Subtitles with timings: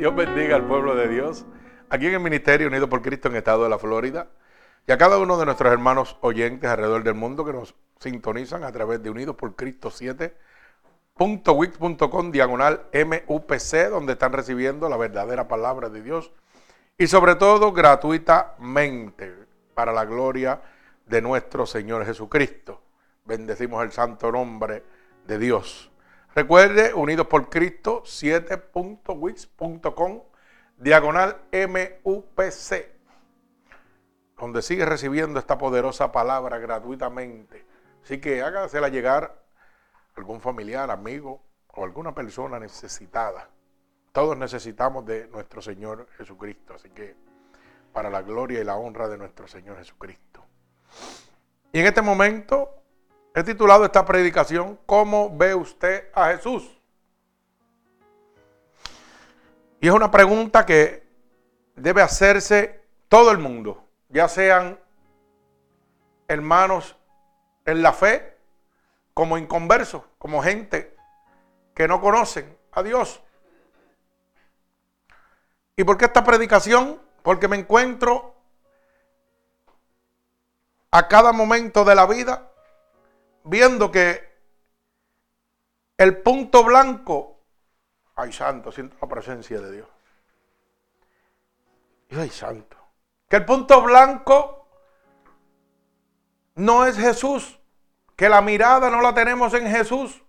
[0.00, 1.44] Dios bendiga al pueblo de Dios.
[1.90, 4.28] Aquí en el Ministerio Unido por Cristo en el estado de la Florida.
[4.86, 8.72] Y a cada uno de nuestros hermanos oyentes alrededor del mundo que nos sintonizan a
[8.72, 16.00] través de Unidos por Cristo 7.wix.com diagonal MUPC, donde están recibiendo la verdadera palabra de
[16.00, 16.32] Dios.
[16.96, 19.34] Y sobre todo gratuitamente
[19.74, 20.62] para la gloria
[21.04, 22.80] de nuestro Señor Jesucristo.
[23.26, 24.82] Bendecimos el santo nombre
[25.26, 25.89] de Dios.
[26.34, 30.22] Recuerde, Unidos por Cristo, 7.wix.com,
[30.76, 32.86] diagonal MUPC,
[34.38, 37.66] donde sigue recibiendo esta poderosa palabra gratuitamente.
[38.04, 39.42] Así que hágasela llegar
[40.16, 43.48] algún familiar, amigo o alguna persona necesitada.
[44.12, 47.16] Todos necesitamos de nuestro Señor Jesucristo, así que
[47.92, 50.46] para la gloria y la honra de nuestro Señor Jesucristo.
[51.72, 52.79] Y en este momento
[53.34, 56.76] He titulado esta predicación, ¿Cómo ve usted a Jesús?
[59.80, 61.06] Y es una pregunta que
[61.76, 64.78] debe hacerse todo el mundo, ya sean
[66.28, 66.96] hermanos
[67.64, 68.36] en la fe,
[69.14, 70.96] como inconversos, como gente
[71.74, 73.22] que no conocen a Dios.
[75.76, 77.00] ¿Y por qué esta predicación?
[77.22, 78.34] Porque me encuentro
[80.90, 82.49] a cada momento de la vida
[83.44, 84.30] viendo que
[85.96, 87.40] el punto blanco,
[88.16, 89.88] ay santo, siento la presencia de Dios.
[92.12, 92.76] Ay santo,
[93.28, 94.66] que el punto blanco
[96.56, 97.58] no es Jesús,
[98.16, 100.22] que la mirada no la tenemos en Jesús,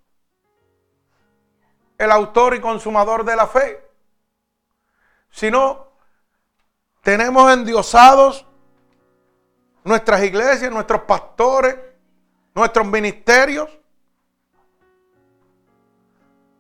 [1.97, 3.87] el autor y consumador de la fe,
[5.29, 5.87] sino
[7.01, 8.45] tenemos endiosados
[9.83, 11.75] nuestras iglesias, nuestros pastores,
[12.53, 13.69] nuestros ministerios.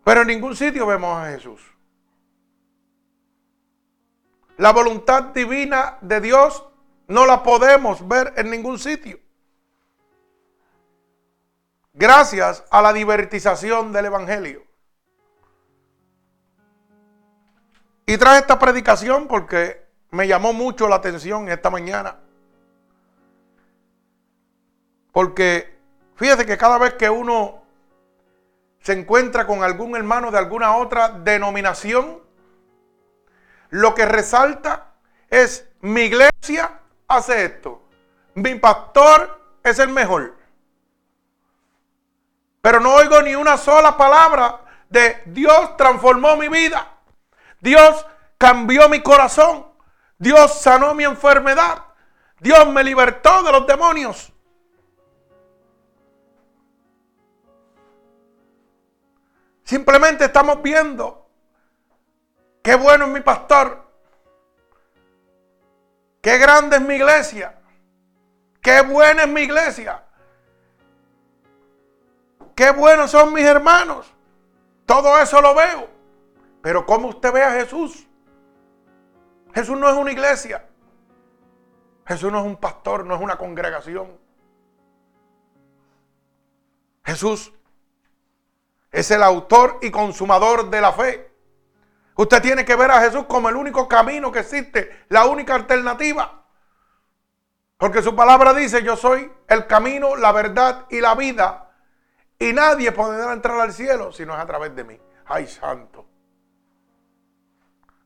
[0.03, 1.61] Pero en ningún sitio vemos a Jesús.
[4.57, 6.63] La voluntad divina de Dios
[7.07, 9.19] no la podemos ver en ningún sitio.
[11.93, 14.63] Gracias a la divertización del Evangelio.
[18.05, 22.17] Y traje esta predicación porque me llamó mucho la atención esta mañana.
[25.11, 25.80] Porque
[26.21, 27.63] Fíjese que cada vez que uno
[28.79, 32.21] se encuentra con algún hermano de alguna otra denominación,
[33.71, 34.91] lo que resalta
[35.31, 37.81] es mi iglesia hace esto,
[38.35, 40.35] mi pastor es el mejor.
[42.61, 46.87] Pero no oigo ni una sola palabra de Dios transformó mi vida.
[47.61, 48.05] Dios
[48.37, 49.65] cambió mi corazón.
[50.19, 51.83] Dios sanó mi enfermedad.
[52.39, 54.30] Dios me libertó de los demonios.
[59.71, 61.29] Simplemente estamos viendo
[62.61, 63.87] qué bueno es mi pastor,
[66.21, 67.57] qué grande es mi iglesia,
[68.61, 70.03] qué buena es mi iglesia,
[72.53, 74.13] qué buenos son mis hermanos.
[74.85, 75.87] Todo eso lo veo.
[76.61, 78.09] Pero ¿cómo usted ve a Jesús?
[79.53, 80.67] Jesús no es una iglesia.
[82.05, 84.19] Jesús no es un pastor, no es una congregación.
[87.05, 87.53] Jesús
[88.91, 91.31] es el autor y consumador de la fe.
[92.15, 96.43] Usted tiene que ver a Jesús como el único camino que existe, la única alternativa.
[97.77, 101.71] Porque su palabra dice, yo soy el camino, la verdad y la vida.
[102.37, 104.99] Y nadie podrá entrar al cielo si no es a través de mí.
[105.25, 106.05] Ay, santo.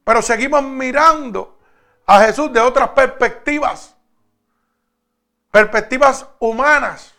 [0.03, 1.57] Pero seguimos mirando
[2.05, 3.95] a Jesús de otras perspectivas.
[5.51, 7.13] Perspectivas humanas.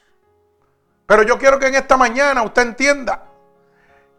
[1.04, 3.25] Pero yo quiero que en esta mañana usted entienda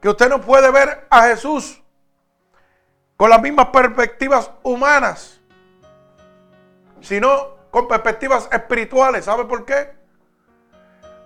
[0.02, 1.82] que usted no puede ver a Jesús
[3.16, 5.42] con las mismas perspectivas humanas,
[7.02, 9.26] sino con perspectivas espirituales.
[9.26, 9.96] ¿Sabe por qué?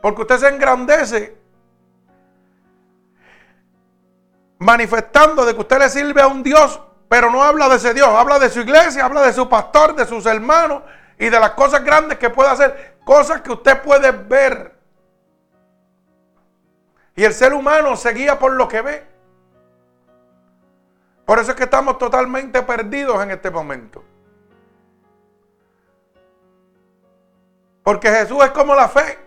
[0.01, 1.37] Porque usted se engrandece
[4.59, 6.79] manifestando de que usted le sirve a un Dios,
[7.09, 10.05] pero no habla de ese Dios, habla de su iglesia, habla de su pastor, de
[10.05, 10.83] sus hermanos
[11.17, 14.80] y de las cosas grandes que puede hacer, cosas que usted puede ver.
[17.15, 19.07] Y el ser humano se guía por lo que ve.
[21.25, 24.03] Por eso es que estamos totalmente perdidos en este momento.
[27.83, 29.17] Porque Jesús es como la fe.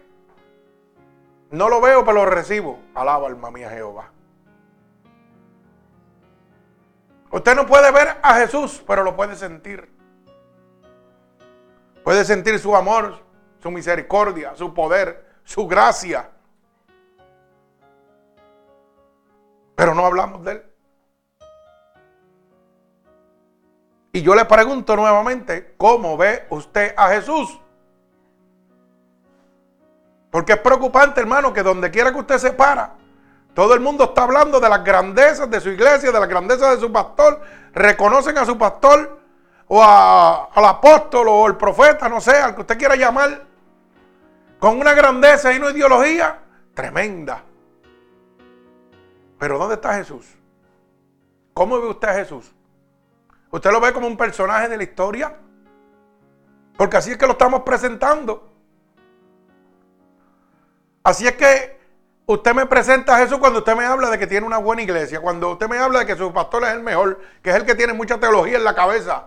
[1.50, 2.78] No lo veo, pero lo recibo.
[2.94, 4.10] Alaba alma mía Jehová.
[7.30, 9.92] Usted no puede ver a Jesús, pero lo puede sentir.
[12.04, 13.18] Puede sentir su amor,
[13.60, 16.30] su misericordia, su poder, su gracia.
[19.74, 20.62] Pero no hablamos de Él.
[24.12, 27.60] Y yo le pregunto nuevamente, ¿cómo ve usted a Jesús?
[30.30, 32.94] Porque es preocupante, hermano, que donde quiera que usted se para,
[33.54, 36.80] todo el mundo está hablando de las grandezas de su iglesia, de las grandezas de
[36.80, 37.40] su pastor.
[37.72, 39.20] Reconocen a su pastor
[39.68, 43.42] o al apóstol o el profeta, no sé, al que usted quiera llamar,
[44.58, 46.38] con una grandeza y una ideología
[46.74, 47.42] tremenda.
[49.38, 50.26] Pero ¿dónde está Jesús?
[51.52, 52.52] ¿Cómo ve usted a Jesús?
[53.50, 55.36] ¿Usted lo ve como un personaje de la historia?
[56.76, 58.50] Porque así es que lo estamos presentando.
[61.04, 61.78] Así es que
[62.26, 65.20] usted me presenta a Jesús cuando usted me habla de que tiene una buena iglesia,
[65.20, 67.74] cuando usted me habla de que su pastor es el mejor, que es el que
[67.74, 69.26] tiene mucha teología en la cabeza.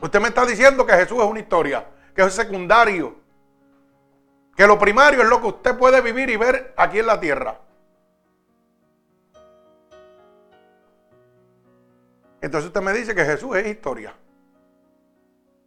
[0.00, 3.16] Usted me está diciendo que Jesús es una historia, que es secundario,
[4.54, 7.58] que lo primario es lo que usted puede vivir y ver aquí en la tierra.
[12.46, 14.14] Entonces usted me dice que Jesús es historia.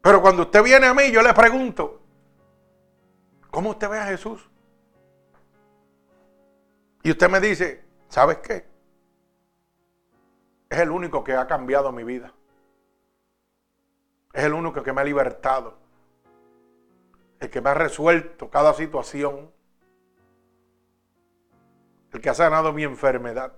[0.01, 1.99] Pero cuando usted viene a mí, yo le pregunto,
[3.51, 4.49] ¿cómo usted ve a Jesús?
[7.03, 8.65] Y usted me dice, ¿sabes qué?
[10.69, 12.33] Es el único que ha cambiado mi vida.
[14.31, 15.77] Es el único que me ha libertado.
[17.41, 19.51] El que me ha resuelto cada situación.
[22.13, 23.51] El que ha sanado mi enfermedad.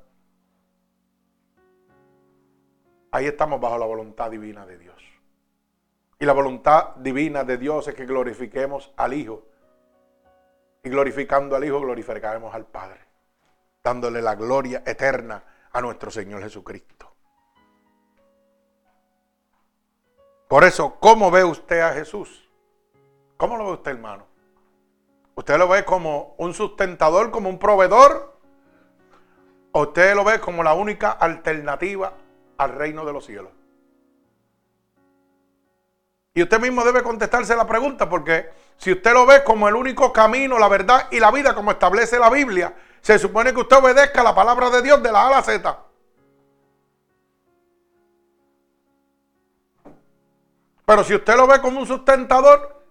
[3.11, 4.95] Ahí estamos bajo la voluntad divina de Dios.
[6.17, 9.43] Y la voluntad divina de Dios es que glorifiquemos al Hijo.
[10.81, 13.01] Y glorificando al Hijo, glorificaremos al Padre.
[13.83, 15.43] Dándole la gloria eterna
[15.73, 17.13] a nuestro Señor Jesucristo.
[20.47, 22.49] Por eso, ¿cómo ve usted a Jesús?
[23.35, 24.25] ¿Cómo lo ve usted, hermano?
[25.35, 28.39] ¿Usted lo ve como un sustentador, como un proveedor?
[29.73, 32.13] ¿O usted lo ve como la única alternativa
[32.61, 33.51] al reino de los cielos.
[36.33, 40.13] Y usted mismo debe contestarse la pregunta porque si usted lo ve como el único
[40.13, 44.21] camino, la verdad y la vida como establece la Biblia, se supone que usted obedezca
[44.21, 45.79] la palabra de Dios de la A a la Z.
[50.85, 52.85] Pero si usted lo ve como un sustentador,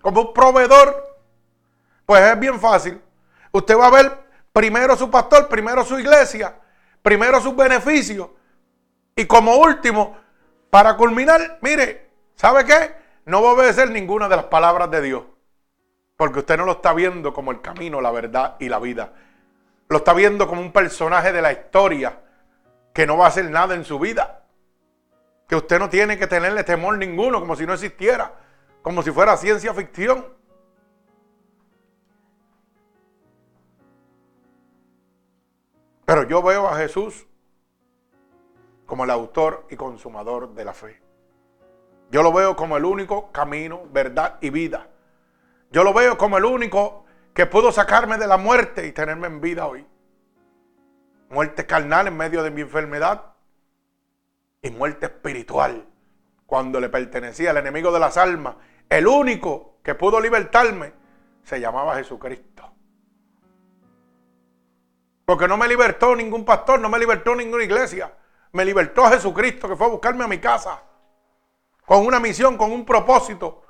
[0.00, 1.18] como un proveedor,
[2.06, 3.02] pues es bien fácil.
[3.50, 4.18] Usted va a ver
[4.52, 6.54] primero su pastor, primero su iglesia,
[7.02, 8.28] primero sus beneficios
[9.16, 10.14] y como último,
[10.68, 12.94] para culminar, mire, ¿sabe qué?
[13.24, 15.22] No va a obedecer ninguna de las palabras de Dios.
[16.18, 19.14] Porque usted no lo está viendo como el camino, la verdad y la vida.
[19.88, 22.20] Lo está viendo como un personaje de la historia
[22.92, 24.44] que no va a hacer nada en su vida.
[25.48, 28.34] Que usted no tiene que tenerle temor ninguno, como si no existiera.
[28.82, 30.26] Como si fuera ciencia ficción.
[36.04, 37.26] Pero yo veo a Jesús
[38.86, 41.02] como el autor y consumador de la fe.
[42.10, 44.88] Yo lo veo como el único camino, verdad y vida.
[45.72, 49.40] Yo lo veo como el único que pudo sacarme de la muerte y tenerme en
[49.40, 49.84] vida hoy.
[51.28, 53.34] Muerte carnal en medio de mi enfermedad
[54.62, 55.84] y muerte espiritual
[56.46, 58.54] cuando le pertenecía al enemigo de las almas.
[58.88, 60.92] El único que pudo libertarme
[61.42, 62.72] se llamaba Jesucristo.
[65.24, 68.12] Porque no me libertó ningún pastor, no me libertó ninguna iglesia
[68.56, 70.82] me libertó Jesucristo que fue a buscarme a mi casa
[71.84, 73.62] con una misión, con un propósito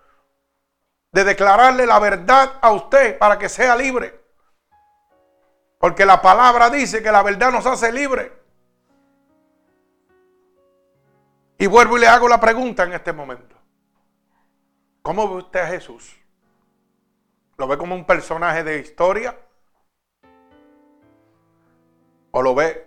[1.12, 4.25] de declararle la verdad a usted para que sea libre.
[5.78, 8.33] Porque la palabra dice que la verdad nos hace libre.
[11.59, 13.57] Y vuelvo y le hago la pregunta en este momento.
[15.02, 16.16] ¿Cómo ve usted a Jesús?
[17.59, 19.38] ¿Lo ve como un personaje de historia?
[22.31, 22.86] ¿O lo ve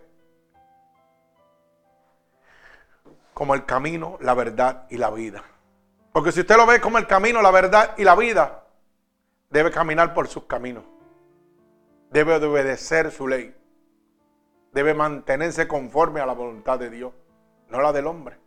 [3.40, 5.42] como el camino, la verdad y la vida.
[6.12, 8.66] Porque si usted lo ve como el camino, la verdad y la vida,
[9.50, 10.84] debe caminar por sus caminos.
[12.12, 13.56] Debe obedecer su ley.
[14.74, 17.14] Debe mantenerse conforme a la voluntad de Dios,
[17.70, 18.38] no la del hombre.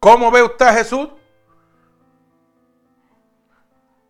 [0.00, 1.10] ¿Cómo ve usted a Jesús?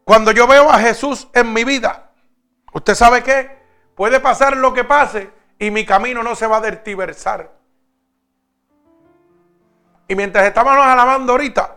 [0.04, 2.12] Cuando yo veo a Jesús en mi vida,
[2.72, 3.58] ¿usted sabe qué?
[3.94, 7.50] Puede pasar lo que pase, y mi camino no se va a dertiversar.
[10.08, 11.76] Y mientras estábamos alabando ahorita,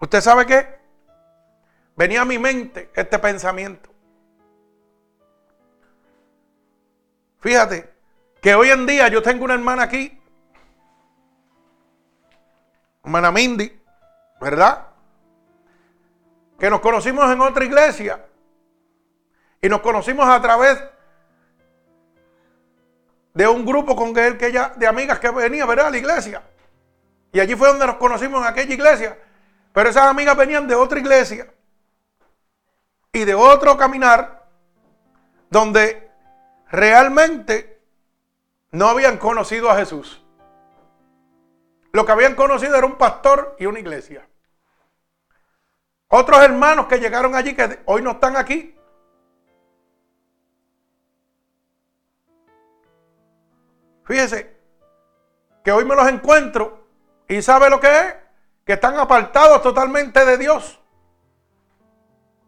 [0.00, 0.78] ¿usted sabe qué?
[1.96, 3.90] Venía a mi mente este pensamiento.
[7.40, 7.92] Fíjate
[8.40, 10.20] que hoy en día yo tengo una hermana aquí,
[13.04, 13.80] hermana Mindy,
[14.40, 14.86] ¿verdad?
[16.58, 18.24] Que nos conocimos en otra iglesia
[19.60, 20.82] y nos conocimos a través
[23.36, 25.88] de un grupo con él, que ella, de amigas que venía ¿verdad?
[25.88, 26.42] a la iglesia.
[27.32, 29.18] Y allí fue donde nos conocimos en aquella iglesia.
[29.74, 31.46] Pero esas amigas venían de otra iglesia
[33.12, 34.48] y de otro caminar
[35.50, 36.10] donde
[36.70, 37.78] realmente
[38.70, 40.24] no habían conocido a Jesús.
[41.92, 44.26] Lo que habían conocido era un pastor y una iglesia.
[46.08, 48.74] Otros hermanos que llegaron allí que hoy no están aquí.
[54.06, 54.56] Fíjese
[55.64, 56.86] que hoy me los encuentro
[57.28, 58.14] y sabe lo que es,
[58.64, 60.80] que están apartados totalmente de Dios.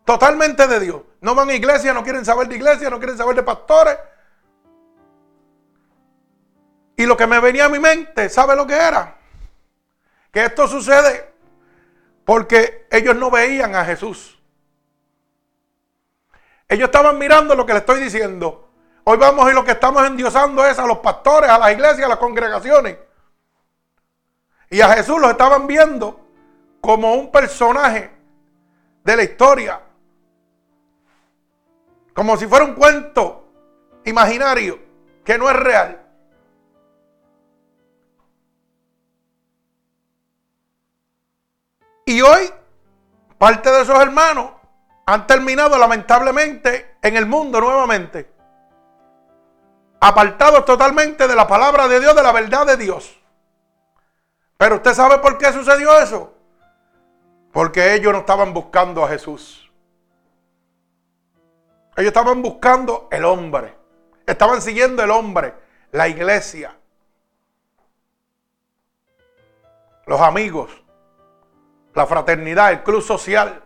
[0.05, 1.03] Totalmente de Dios.
[1.21, 3.99] No van a iglesia, no quieren saber de iglesia, no quieren saber de pastores.
[6.97, 9.17] Y lo que me venía a mi mente, ¿sabe lo que era?
[10.31, 11.33] Que esto sucede
[12.25, 14.41] porque ellos no veían a Jesús.
[16.69, 18.68] Ellos estaban mirando lo que le estoy diciendo.
[19.11, 22.09] Hoy vamos y lo que estamos endiosando es a los pastores, a las iglesias, a
[22.11, 22.99] las congregaciones.
[24.69, 26.21] Y a Jesús lo estaban viendo
[26.83, 28.11] como un personaje
[29.03, 29.81] de la historia.
[32.13, 33.49] Como si fuera un cuento
[34.05, 34.79] imaginario
[35.25, 36.03] que no es real.
[42.05, 42.53] Y hoy
[43.39, 44.51] parte de esos hermanos
[45.07, 48.37] han terminado lamentablemente en el mundo nuevamente.
[50.01, 53.19] Apartados totalmente de la palabra de Dios, de la verdad de Dios.
[54.57, 56.35] Pero usted sabe por qué sucedió eso.
[57.53, 59.71] Porque ellos no estaban buscando a Jesús.
[61.97, 63.75] Ellos estaban buscando el hombre.
[64.27, 65.55] Estaban siguiendo el hombre,
[65.91, 66.77] la iglesia,
[70.05, 70.71] los amigos,
[71.95, 73.63] la fraternidad, el club social.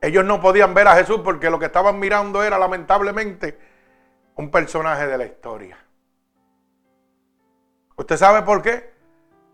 [0.00, 3.58] Ellos no podían ver a Jesús porque lo que estaban mirando era lamentablemente
[4.42, 5.78] un personaje de la historia.
[7.96, 8.92] ¿Usted sabe por qué?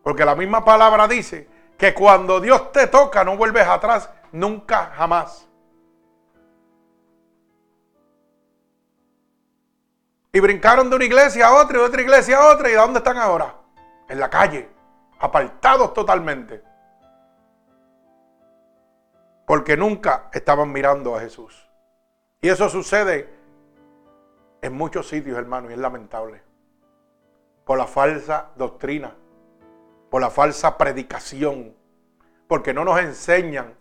[0.03, 5.47] Porque la misma palabra dice que cuando Dios te toca no vuelves atrás nunca jamás.
[10.33, 12.71] Y brincaron de una iglesia a otra y de otra iglesia a otra.
[12.71, 13.55] ¿Y dónde están ahora?
[14.09, 14.71] En la calle,
[15.19, 16.63] apartados totalmente.
[19.47, 21.69] Porque nunca estaban mirando a Jesús.
[22.41, 23.38] Y eso sucede
[24.63, 26.43] en muchos sitios, hermano, y es lamentable.
[27.65, 29.15] Por la falsa doctrina
[30.11, 31.75] por la falsa predicación,
[32.47, 33.75] porque no nos enseñan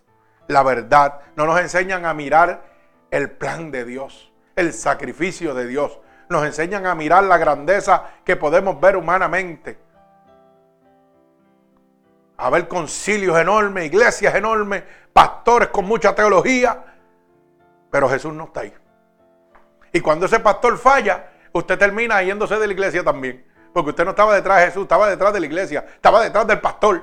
[0.47, 2.63] la verdad, no nos enseñan a mirar
[3.11, 8.35] el plan de Dios, el sacrificio de Dios, nos enseñan a mirar la grandeza que
[8.35, 9.77] podemos ver humanamente,
[12.37, 16.83] a ver concilios enormes, iglesias enormes, pastores con mucha teología,
[17.89, 18.73] pero Jesús no está ahí.
[19.97, 23.43] Y cuando ese pastor falla, usted termina yéndose de la iglesia también.
[23.73, 26.61] Porque usted no estaba detrás de Jesús, estaba detrás de la iglesia, estaba detrás del
[26.61, 27.01] pastor.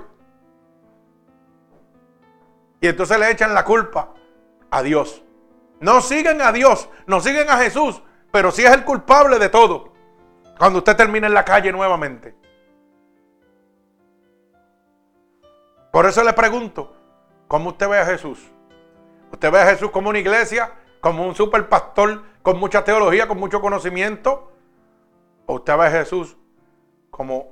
[2.80, 4.14] Y entonces le echan la culpa
[4.70, 5.24] a Dios.
[5.80, 9.92] No siguen a Dios, no siguen a Jesús, pero sí es el culpable de todo.
[10.56, 12.36] Cuando usted termina en la calle nuevamente.
[15.90, 16.94] Por eso le pregunto,
[17.48, 18.38] ¿cómo usted ve a Jesús?
[19.32, 20.70] ¿Usted ve a Jesús como una iglesia,
[21.00, 24.52] como un super pastor con mucha teología, con mucho conocimiento?
[25.46, 26.36] ¿O usted ve a Jesús
[27.10, 27.48] como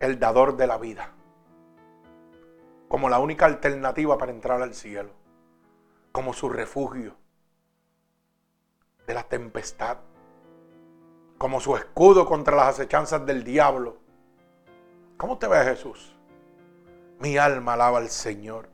[0.00, 1.12] el dador de la vida,
[2.88, 5.08] como la única alternativa para entrar al cielo,
[6.12, 7.16] como su refugio
[9.06, 9.96] de la tempestad,
[11.38, 13.96] como su escudo contra las acechanzas del diablo.
[15.16, 16.14] ¿Cómo te ve Jesús?
[17.18, 18.68] Mi alma alaba al Señor.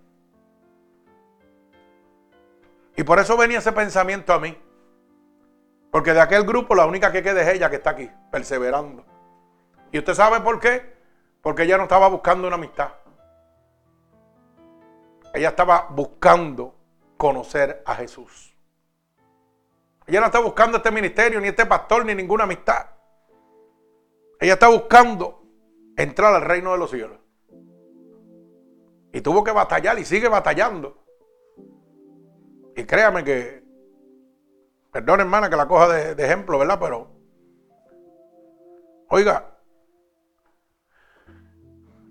[2.97, 4.59] Y por eso venía ese pensamiento a mí.
[5.91, 9.05] Porque de aquel grupo la única que queda es ella que está aquí, perseverando.
[9.93, 10.95] ¿Y usted sabe por qué?
[11.43, 12.93] Porque ella no estaba buscando una amistad.
[15.35, 16.75] Ella estaba buscando
[17.17, 18.55] conocer a Jesús.
[20.07, 22.87] Ella no está buscando este ministerio, ni este pastor, ni ninguna amistad.
[24.41, 25.43] Ella está buscando
[25.97, 27.19] entrar al reino de los cielos.
[29.13, 31.05] Y tuvo que batallar y sigue batallando.
[32.75, 33.60] Y créame que,
[34.93, 36.79] perdón hermana que la coja de, ejemplo, ¿verdad?
[36.81, 37.11] Pero,
[39.09, 39.57] oiga,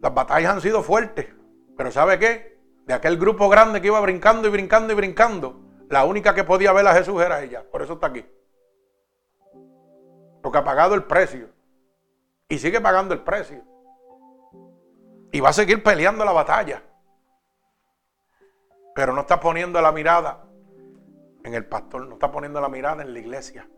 [0.02, 1.28] las batallas han sido fuertes.
[1.78, 2.60] Pero ¿sabe qué?
[2.86, 6.74] De aquel grupo grande que iba brincando y brincando y brincando, la única que podía
[6.74, 7.64] ver a Jesús era ella.
[7.70, 8.26] Por eso está aquí.
[10.42, 11.50] Porque ha pagado el precio.
[12.48, 13.64] Y sigue pagando el precio.
[15.32, 16.84] Y va a seguir peleando la batalla.
[18.96, 20.49] Pero no está poniendo la mirada
[21.44, 23.70] en el pastor, no está poniendo la mirada en la iglesia.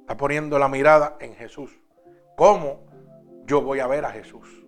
[0.00, 1.78] Está poniendo la mirada en Jesús,
[2.38, 2.86] ¿Cómo
[3.46, 4.64] yo voy a ver a Jesús?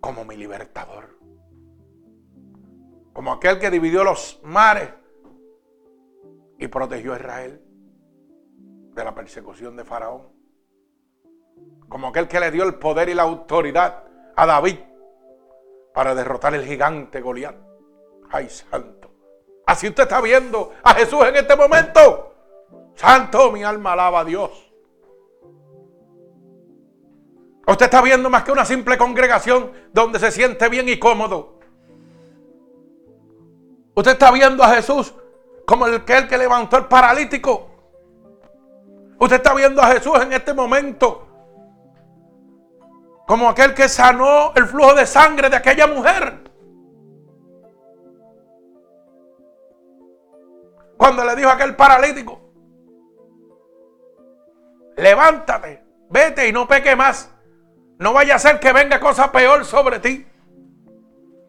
[0.00, 1.18] Como mi libertador.
[3.12, 4.88] Como aquel que dividió los mares
[6.58, 7.62] y protegió a Israel
[8.94, 10.22] de la persecución de Faraón.
[11.90, 14.78] Como aquel que le dio el poder y la autoridad a David
[15.92, 17.56] para derrotar el gigante Goliat.
[18.30, 19.03] Ay, santo.
[19.66, 22.34] Así usted está viendo a Jesús en este momento.
[22.94, 24.50] Santo, mi alma alaba a Dios.
[27.66, 31.58] Usted está viendo más que una simple congregación donde se siente bien y cómodo.
[33.94, 35.14] Usted está viendo a Jesús
[35.64, 37.70] como el que, el que levantó el paralítico.
[39.18, 41.28] Usted está viendo a Jesús en este momento
[43.26, 46.43] como aquel que sanó el flujo de sangre de aquella mujer.
[50.96, 52.40] Cuando le dijo a aquel paralítico,
[54.96, 57.30] levántate, vete y no peque más.
[57.98, 60.26] No vaya a ser que venga cosa peor sobre ti.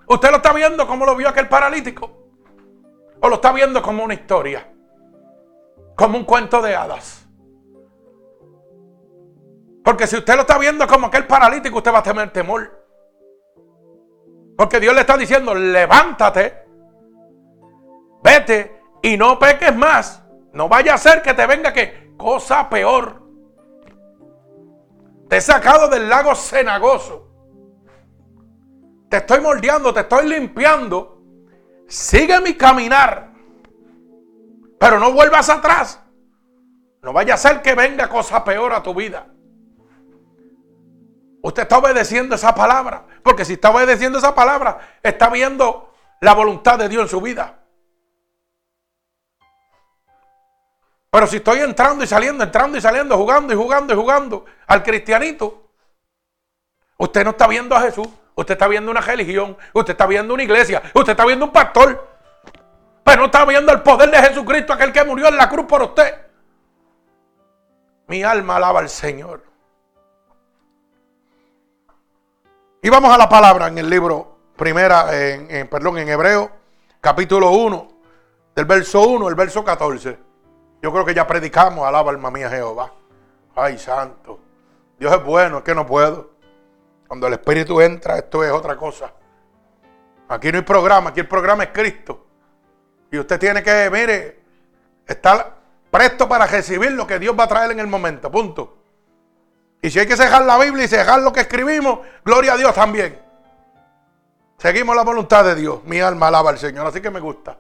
[0.07, 2.11] Usted lo está viendo como lo vio aquel paralítico.
[3.21, 4.71] O lo está viendo como una historia.
[5.95, 7.27] Como un cuento de hadas.
[9.83, 12.85] Porque si usted lo está viendo como aquel paralítico, usted va a tener temor.
[14.57, 16.65] Porque Dios le está diciendo, levántate,
[18.23, 18.74] vete
[19.05, 20.23] y no peques más.
[20.51, 23.21] No vaya a ser que te venga que cosa peor.
[25.29, 27.29] Te he sacado del lago cenagoso.
[29.07, 31.21] Te estoy moldeando, te estoy limpiando.
[31.87, 33.31] Sigue mi caminar.
[34.79, 36.01] Pero no vuelvas atrás.
[37.03, 39.27] No vaya a ser que venga cosa peor a tu vida.
[41.43, 43.05] Usted está obedeciendo esa palabra.
[43.21, 47.64] Porque si está obedeciendo esa palabra, está viendo la voluntad de Dios en su vida.
[51.15, 54.83] Pero si estoy entrando y saliendo, entrando y saliendo, jugando y jugando y jugando al
[54.83, 55.69] cristianito,
[56.97, 60.43] usted no está viendo a Jesús, usted está viendo una religión, usted está viendo una
[60.43, 62.05] iglesia, usted está viendo un pastor,
[63.05, 65.83] pero no está viendo el poder de Jesucristo, aquel que murió en la cruz por
[65.83, 66.15] usted.
[68.07, 69.41] Mi alma alaba al Señor.
[72.81, 76.51] Y vamos a la palabra en el libro primera, en, perdón, en Hebreo,
[76.99, 77.87] capítulo 1,
[78.53, 80.34] del verso 1, el verso 14.
[80.85, 82.91] Yo creo que ya predicamos, alaba alma mía Jehová.
[83.55, 84.39] Ay, santo.
[84.99, 86.29] Dios es bueno, es que no puedo.
[87.07, 89.11] Cuando el Espíritu entra, esto es otra cosa.
[90.29, 92.27] Aquí no hay programa, aquí el programa es Cristo.
[93.11, 94.43] Y usted tiene que, mire,
[95.07, 95.55] estar
[95.89, 98.29] presto para recibir lo que Dios va a traer en el momento.
[98.29, 98.77] Punto.
[99.81, 102.75] Y si hay que cejar la Biblia y cejar lo que escribimos, gloria a Dios
[102.75, 103.19] también.
[104.59, 105.83] Seguimos la voluntad de Dios.
[105.85, 107.57] Mi alma alaba al Señor, así que me gusta.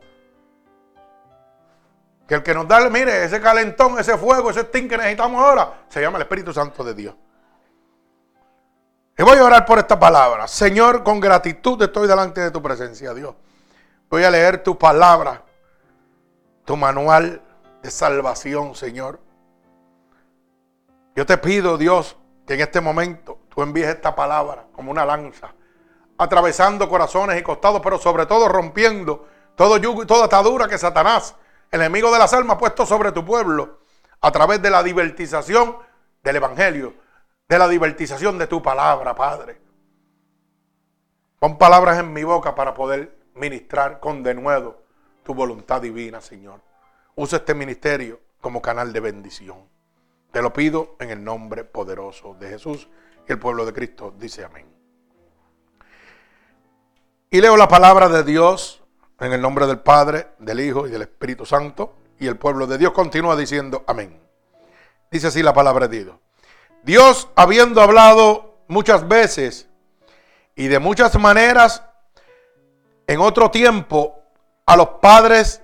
[2.27, 5.85] Que el que nos da, mire, ese calentón, ese fuego, ese sting que necesitamos ahora,
[5.89, 7.15] se llama el Espíritu Santo de Dios.
[9.17, 10.47] Y voy a orar por esta palabra.
[10.47, 13.35] Señor, con gratitud estoy delante de tu presencia, Dios.
[14.09, 15.43] Voy a leer tu palabra,
[16.65, 17.41] tu manual
[17.81, 19.19] de salvación, Señor.
[21.15, 25.53] Yo te pido, Dios, que en este momento tú envíes esta palabra como una lanza,
[26.17, 31.35] atravesando corazones y costados, pero sobre todo rompiendo todo yugo y toda atadura que Satanás
[31.75, 33.79] enemigo de las almas puesto sobre tu pueblo
[34.21, 35.77] a través de la divertización
[36.23, 36.93] del Evangelio,
[37.47, 39.61] de la divertización de tu palabra, Padre.
[41.39, 44.83] Pon palabras en mi boca para poder ministrar con denuedo
[45.23, 46.61] tu voluntad divina, Señor.
[47.15, 49.57] Usa este ministerio como canal de bendición.
[50.31, 52.89] Te lo pido en el nombre poderoso de Jesús
[53.27, 54.67] y el pueblo de Cristo dice amén.
[57.29, 58.84] Y leo la palabra de Dios
[59.25, 61.97] en el nombre del Padre, del Hijo y del Espíritu Santo.
[62.19, 64.19] Y el pueblo de Dios continúa diciendo amén.
[65.11, 66.17] Dice así la palabra de Dios.
[66.83, 69.67] Dios, habiendo hablado muchas veces
[70.55, 71.83] y de muchas maneras
[73.07, 74.19] en otro tiempo
[74.65, 75.61] a los padres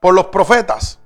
[0.00, 0.98] por los profetas.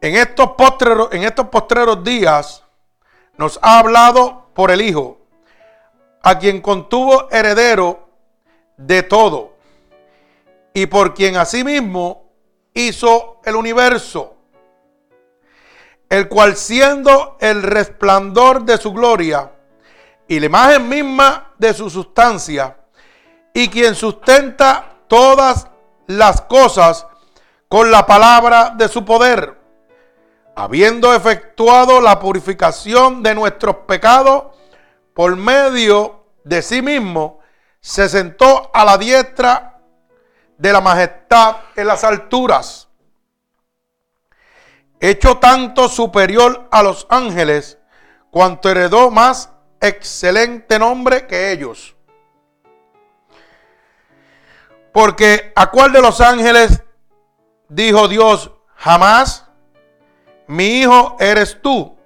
[0.00, 2.64] En estos postreros, en estos postreros días
[3.36, 5.18] nos ha hablado por el Hijo,
[6.22, 8.01] a quien contuvo heredero
[8.76, 9.56] de todo,
[10.74, 12.30] y por quien asimismo
[12.74, 14.36] hizo el universo,
[16.08, 19.50] el cual siendo el resplandor de su gloria
[20.28, 22.76] y la imagen misma de su sustancia,
[23.54, 25.68] y quien sustenta todas
[26.06, 27.06] las cosas
[27.68, 29.58] con la palabra de su poder,
[30.54, 34.44] habiendo efectuado la purificación de nuestros pecados
[35.14, 37.41] por medio de sí mismo,
[37.82, 39.80] se sentó a la diestra
[40.56, 42.88] de la majestad en las alturas,
[45.00, 47.78] hecho tanto superior a los ángeles,
[48.30, 51.96] cuanto heredó más excelente nombre que ellos.
[54.92, 56.84] Porque a cuál de los ángeles
[57.68, 59.46] dijo Dios, jamás,
[60.46, 61.96] mi hijo eres tú,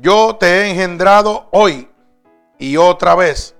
[0.00, 1.88] yo te he engendrado hoy
[2.58, 3.53] y otra vez,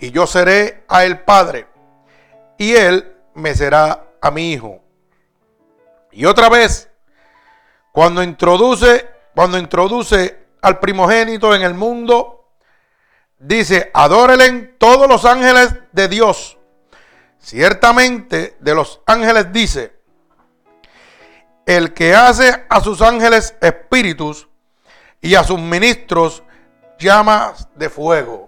[0.00, 1.66] y yo seré a el Padre,
[2.56, 4.80] y él me será a mi hijo.
[6.12, 6.90] Y otra vez,
[7.92, 12.50] cuando introduce, cuando introduce al primogénito en el mundo,
[13.38, 16.58] dice, adórelen todos los ángeles de Dios.
[17.38, 19.96] Ciertamente de los ángeles dice,
[21.66, 24.48] el que hace a sus ángeles espíritus
[25.20, 26.42] y a sus ministros
[26.98, 28.47] llamas de fuego.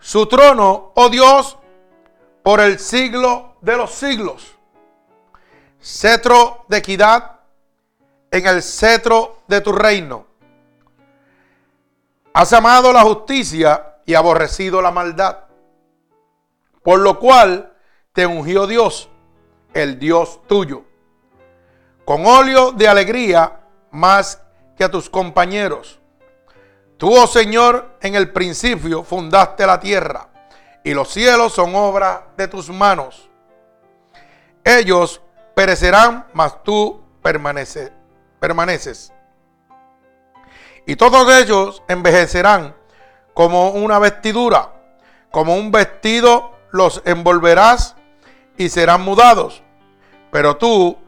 [0.00, 1.58] Su trono, oh Dios,
[2.42, 4.56] por el siglo de los siglos.
[5.80, 7.40] Cetro de equidad
[8.30, 10.26] en el cetro de tu reino.
[12.32, 15.44] Has amado la justicia y aborrecido la maldad.
[16.82, 17.74] Por lo cual
[18.12, 19.10] te ungió Dios,
[19.74, 20.84] el Dios tuyo,
[22.04, 23.60] con óleo de alegría
[23.90, 24.42] más
[24.76, 25.99] que a tus compañeros.
[27.00, 30.28] Tú, oh Señor, en el principio fundaste la tierra
[30.84, 33.30] y los cielos son obra de tus manos.
[34.62, 35.22] Ellos
[35.54, 39.14] perecerán, mas tú permaneces.
[40.84, 42.76] Y todos ellos envejecerán
[43.32, 44.70] como una vestidura,
[45.30, 47.96] como un vestido los envolverás
[48.58, 49.62] y serán mudados.
[50.30, 50.98] Pero tú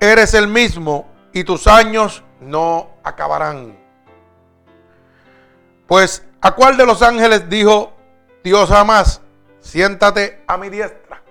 [0.00, 3.83] eres el mismo y tus años no acabarán.
[5.86, 7.94] Pues, ¿a cuál de los ángeles dijo
[8.44, 9.22] Dios jamás,
[9.60, 11.22] siéntate a mi diestra,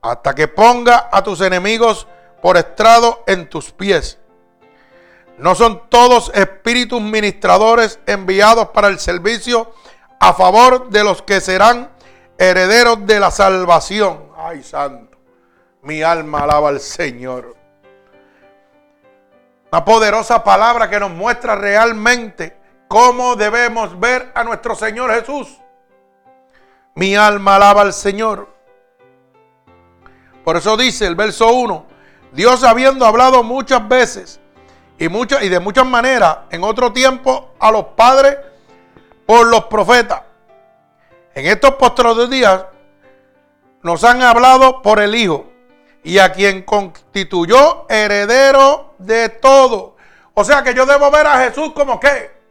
[0.00, 2.08] hasta que ponga a tus enemigos
[2.42, 4.18] por estrado en tus pies.
[5.38, 9.72] ¿No son todos espíritus ministradores enviados para el servicio
[10.18, 11.92] a favor de los que serán
[12.36, 14.30] herederos de la salvación?
[14.36, 15.16] Ay, santo,
[15.82, 17.56] mi alma alaba al Señor.
[19.70, 22.61] Una poderosa palabra que nos muestra realmente
[22.92, 25.48] cómo debemos ver a nuestro Señor Jesús.
[26.94, 28.54] Mi alma alaba al Señor.
[30.44, 31.86] Por eso dice el verso 1,
[32.32, 34.40] Dios habiendo hablado muchas veces
[34.98, 38.36] y, y de muchas maneras en otro tiempo a los padres
[39.24, 40.20] por los profetas.
[41.34, 42.66] En estos postreros días
[43.80, 45.46] nos han hablado por el Hijo
[46.04, 49.96] y a quien constituyó heredero de todo.
[50.34, 52.41] O sea que yo debo ver a Jesús como qué?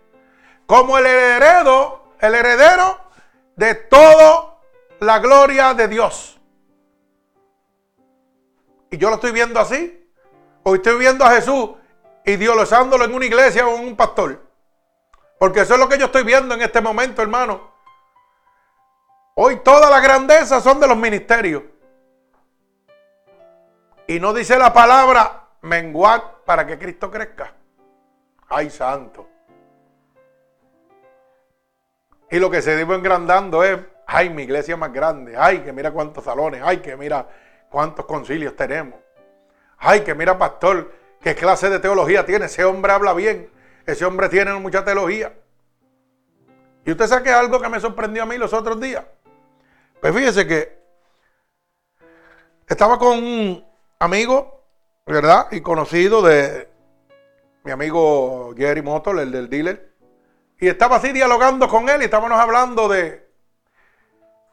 [0.71, 2.97] Como el heredero, el heredero
[3.57, 4.57] de toda
[5.01, 6.39] la gloria de Dios.
[8.89, 10.10] Y yo lo estoy viendo así.
[10.63, 11.71] Hoy estoy viendo a Jesús
[12.23, 14.47] idealizándolo en una iglesia o en un pastor.
[15.38, 17.73] Porque eso es lo que yo estoy viendo en este momento, hermano.
[19.36, 21.63] Hoy toda la grandeza son de los ministerios.
[24.07, 27.53] Y no dice la palabra menguad para que Cristo crezca.
[28.47, 29.31] Ay, santo.
[32.32, 35.91] Y lo que se dijo engrandando es, ay, mi iglesia más grande, ay, que mira
[35.91, 37.28] cuántos salones, ay, que mira
[37.70, 38.98] cuántos concilios tenemos.
[39.78, 42.46] Ay, que mira, pastor, qué clase de teología tiene.
[42.46, 43.50] Ese hombre habla bien,
[43.86, 45.34] ese hombre tiene mucha teología.
[46.86, 49.04] Y usted sabe algo que me sorprendió a mí los otros días.
[50.00, 50.82] Pues fíjese que
[52.65, 53.65] estaba con un
[54.00, 54.63] amigo,
[55.06, 55.48] ¿verdad?
[55.52, 56.70] Y conocido de
[57.65, 59.90] mi amigo Jerry Motor, el del dealer.
[60.62, 63.28] Y estaba así dialogando con él y estábamos hablando de,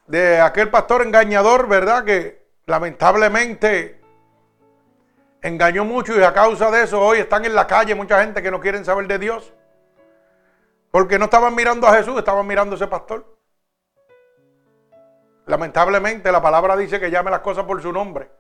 [0.07, 2.03] de aquel pastor engañador, ¿verdad?
[2.03, 4.01] Que lamentablemente
[5.43, 8.51] engañó mucho y a causa de eso hoy están en la calle mucha gente que
[8.51, 9.53] no quieren saber de Dios.
[10.91, 13.37] Porque no estaban mirando a Jesús, estaban mirando a ese pastor.
[15.45, 18.31] Lamentablemente la palabra dice que llame las cosas por su nombre.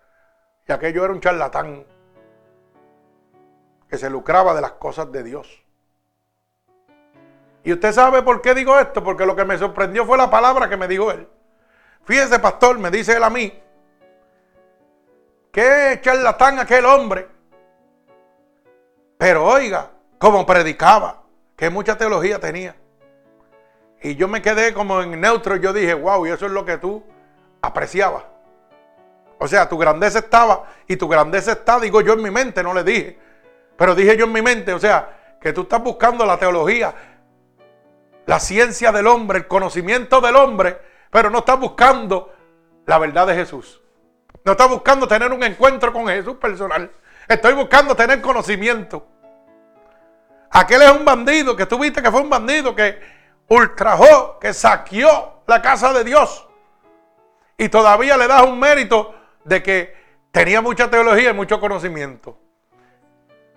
[0.66, 1.84] Y aquello era un charlatán
[3.90, 5.67] que se lucraba de las cosas de Dios.
[7.68, 10.70] Y usted sabe por qué digo esto, porque lo que me sorprendió fue la palabra
[10.70, 11.28] que me dijo él.
[12.02, 13.62] Fíjese, pastor, me dice él a mí,
[15.52, 17.28] qué charlatán aquel hombre.
[19.18, 21.20] Pero oiga, como predicaba,
[21.56, 22.74] que mucha teología tenía.
[24.00, 26.78] Y yo me quedé como en neutro, yo dije, wow, y eso es lo que
[26.78, 27.04] tú
[27.60, 28.24] apreciabas.
[29.36, 32.72] O sea, tu grandeza estaba y tu grandeza está, digo yo en mi mente, no
[32.72, 33.18] le dije.
[33.76, 36.94] Pero dije yo en mi mente, o sea, que tú estás buscando la teología,
[38.28, 40.78] la ciencia del hombre, el conocimiento del hombre,
[41.10, 42.30] pero no está buscando
[42.84, 43.80] la verdad de Jesús.
[44.44, 46.92] No estoy buscando tener un encuentro con Jesús personal.
[47.26, 49.06] Estoy buscando tener conocimiento.
[50.50, 53.00] Aquel es un bandido que tú viste que fue un bandido que
[53.48, 56.46] ultrajó, que saqueó la casa de Dios.
[57.56, 59.14] Y todavía le das un mérito
[59.44, 59.96] de que
[60.32, 62.38] tenía mucha teología y mucho conocimiento.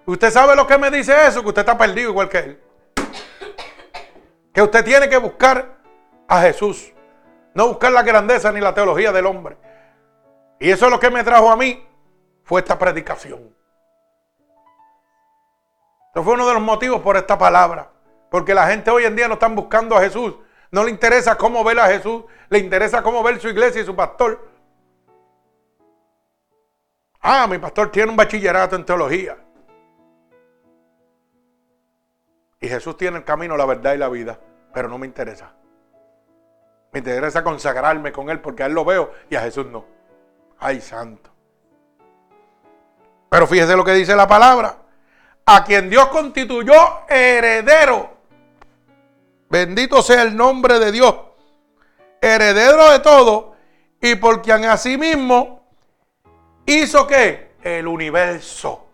[0.06, 1.42] ¿Usted sabe lo que me dice eso?
[1.42, 2.71] Que usted está perdido igual que él.
[4.54, 5.78] Que usted tiene que buscar
[6.28, 6.94] a Jesús.
[7.54, 9.58] No buscar la grandeza ni la teología del hombre.
[10.60, 11.86] Y eso es lo que me trajo a mí.
[12.44, 13.56] Fue esta predicación.
[16.14, 17.90] Eso fue uno de los motivos por esta palabra.
[18.30, 20.36] Porque la gente hoy en día no están buscando a Jesús.
[20.72, 22.24] No le interesa cómo ver a Jesús.
[22.50, 24.50] Le interesa cómo ver su iglesia y su pastor.
[27.22, 29.38] Ah, mi pastor tiene un bachillerato en teología.
[32.72, 34.40] Jesús tiene el camino, la verdad y la vida.
[34.74, 35.54] Pero no me interesa.
[36.92, 39.86] Me interesa consagrarme con Él porque a Él lo veo y a Jesús no.
[40.60, 41.30] Ay, santo.
[43.30, 44.78] Pero fíjese lo que dice la palabra
[45.46, 46.74] a quien Dios constituyó
[47.10, 48.18] heredero.
[49.50, 51.16] Bendito sea el nombre de Dios.
[52.22, 53.56] Heredero de todo.
[54.02, 55.66] Y por quien asimismo
[56.66, 58.88] hizo que el universo.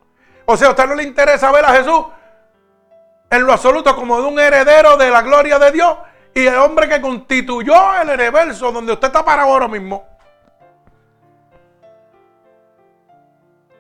[0.46, 2.06] O sea, a usted no le interesa ver a Jesús
[3.30, 5.98] en lo absoluto como de un heredero de la gloria de Dios
[6.34, 10.06] y el hombre que constituyó el universo donde usted está para ahora mismo.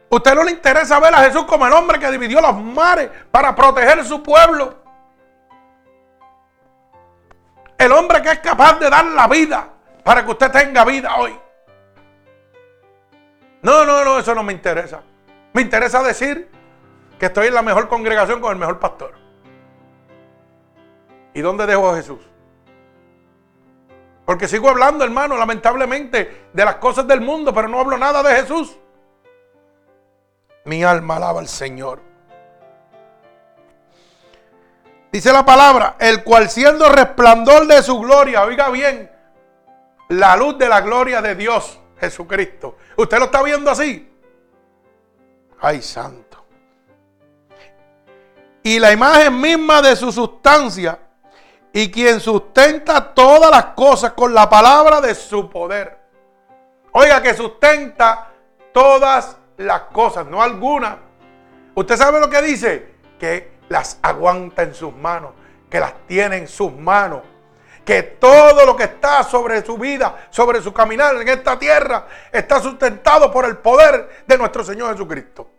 [0.10, 3.54] Usted no le interesa ver a Jesús como el hombre que dividió los mares para
[3.54, 4.76] proteger su pueblo.
[7.78, 9.70] El hombre que es capaz de dar la vida
[10.04, 11.38] para que usted tenga vida hoy.
[13.62, 15.02] No, no, no, eso no me interesa.
[15.54, 16.50] Me interesa decir
[17.20, 19.27] que estoy en la mejor congregación con el mejor pastor.
[21.38, 22.18] ¿Y dónde dejo a Jesús?
[24.26, 28.42] Porque sigo hablando, hermano, lamentablemente, de las cosas del mundo, pero no hablo nada de
[28.42, 28.76] Jesús.
[30.66, 32.02] Mi alma alaba al Señor.
[35.12, 39.12] Dice la palabra, el cual siendo resplandor de su gloria, oiga bien,
[40.10, 42.78] la luz de la gloria de Dios, Jesucristo.
[42.96, 44.12] ¿Usted lo está viendo así?
[45.60, 46.44] Ay, santo.
[48.64, 51.02] Y la imagen misma de su sustancia,
[51.74, 55.98] y quien sustenta todas las cosas con la palabra de su poder.
[56.92, 58.32] Oiga, que sustenta
[58.74, 60.98] todas las cosas, no algunas.
[61.76, 62.96] ¿Usted sabe lo que dice?
[63.20, 65.32] Que las aguanta en sus manos,
[65.70, 67.22] que las tiene en sus manos.
[67.86, 72.60] Que todo lo que está sobre su vida, sobre su caminar en esta tierra, está
[72.60, 75.50] sustentado por el poder de nuestro Señor Jesucristo.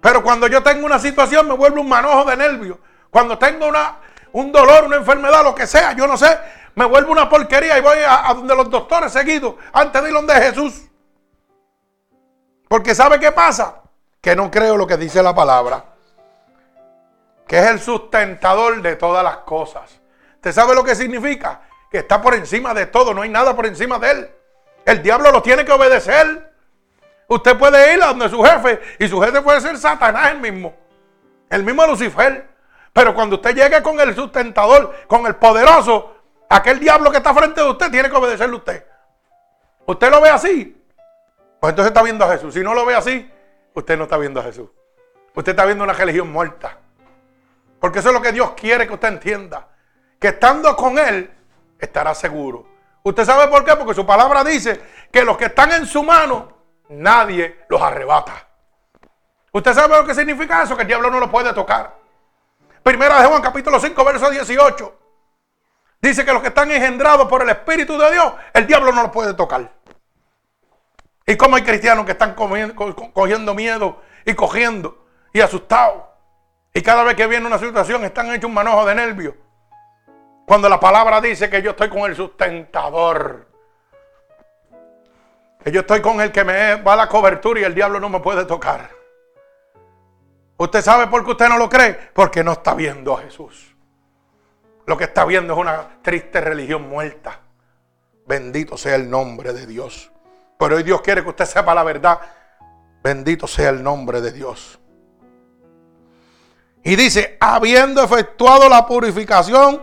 [0.00, 2.78] Pero cuando yo tengo una situación me vuelvo un manojo de nervios.
[3.16, 3.96] Cuando tengo una,
[4.32, 6.38] un dolor, una enfermedad, lo que sea, yo no sé,
[6.74, 10.34] me vuelvo una porquería y voy a, donde los doctores seguidos antes de ir donde
[10.34, 10.82] Jesús.
[12.68, 13.80] Porque ¿sabe qué pasa?
[14.20, 15.82] Que no creo lo que dice la palabra.
[17.48, 19.98] Que es el sustentador de todas las cosas.
[20.34, 21.62] ¿Usted sabe lo que significa?
[21.90, 24.30] Que está por encima de todo, no hay nada por encima de él.
[24.84, 26.52] El diablo lo tiene que obedecer.
[27.28, 30.74] Usted puede ir a donde su jefe y su jefe puede ser Satanás el mismo.
[31.48, 32.55] El mismo Lucifer.
[32.96, 36.16] Pero cuando usted llegue con el sustentador, con el poderoso,
[36.48, 38.86] aquel diablo que está frente de usted tiene que obedecerle a usted.
[39.84, 40.82] ¿Usted lo ve así?
[41.60, 42.54] Pues entonces está viendo a Jesús.
[42.54, 43.30] Si no lo ve así,
[43.74, 44.70] usted no está viendo a Jesús.
[45.34, 46.78] Usted está viendo una religión muerta.
[47.80, 49.68] Porque eso es lo que Dios quiere que usted entienda.
[50.18, 51.30] Que estando con Él,
[51.78, 52.66] estará seguro.
[53.02, 53.76] ¿Usted sabe por qué?
[53.76, 54.80] Porque su palabra dice
[55.12, 56.48] que los que están en su mano,
[56.88, 58.48] nadie los arrebata.
[59.52, 60.74] ¿Usted sabe lo que significa eso?
[60.74, 62.05] Que el diablo no lo puede tocar.
[62.86, 64.98] Primera de Juan capítulo 5, verso 18.
[66.00, 69.10] Dice que los que están engendrados por el Espíritu de Dios, el diablo no los
[69.10, 69.72] puede tocar.
[71.26, 76.04] Y como hay cristianos que están cogiendo miedo y cogiendo y asustados.
[76.72, 79.34] Y cada vez que viene una situación están hechos un manojo de nervios.
[80.46, 83.48] Cuando la palabra dice que yo estoy con el sustentador.
[85.64, 88.20] Que yo estoy con el que me va la cobertura y el diablo no me
[88.20, 88.95] puede tocar.
[90.58, 91.94] ¿Usted sabe por qué usted no lo cree?
[92.14, 93.74] Porque no está viendo a Jesús.
[94.86, 97.40] Lo que está viendo es una triste religión muerta.
[98.26, 100.10] Bendito sea el nombre de Dios.
[100.58, 102.20] Pero hoy Dios quiere que usted sepa la verdad.
[103.02, 104.78] Bendito sea el nombre de Dios.
[106.82, 109.82] Y dice, habiendo efectuado la purificación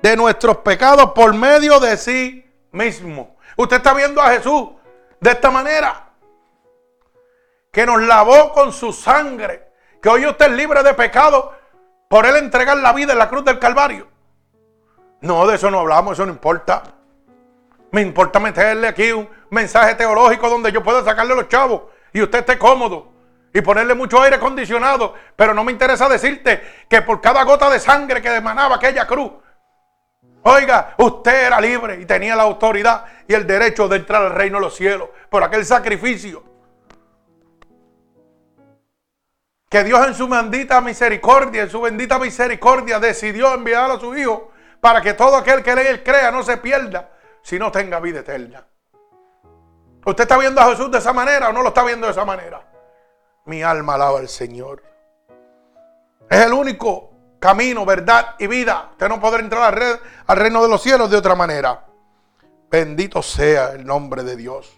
[0.00, 3.36] de nuestros pecados por medio de sí mismo.
[3.56, 4.70] Usted está viendo a Jesús
[5.20, 6.10] de esta manera.
[7.70, 9.71] Que nos lavó con su sangre.
[10.02, 11.54] Que hoy usted es libre de pecado
[12.08, 14.08] por él entregar la vida en la cruz del Calvario.
[15.20, 16.82] No, de eso no hablamos, eso no importa.
[17.92, 22.40] Me importa meterle aquí un mensaje teológico donde yo pueda sacarle los chavos y usted
[22.40, 23.12] esté cómodo
[23.54, 25.14] y ponerle mucho aire acondicionado.
[25.36, 29.30] Pero no me interesa decirte que por cada gota de sangre que emanaba aquella cruz,
[30.42, 34.58] oiga, usted era libre y tenía la autoridad y el derecho de entrar al reino
[34.58, 36.51] de los cielos por aquel sacrificio.
[39.72, 44.50] Que Dios en su bendita misericordia, en su bendita misericordia decidió enviar a su Hijo
[44.82, 47.08] para que todo aquel que le crea no se pierda,
[47.40, 48.66] sino tenga vida eterna.
[50.04, 52.26] ¿Usted está viendo a Jesús de esa manera o no lo está viendo de esa
[52.26, 52.62] manera?
[53.46, 54.82] Mi alma alaba al Señor.
[56.28, 58.90] Es el único camino, verdad y vida.
[58.90, 59.74] Usted no podrá entrar
[60.26, 61.86] al reino de los cielos de otra manera.
[62.70, 64.70] Bendito sea el nombre de Dios.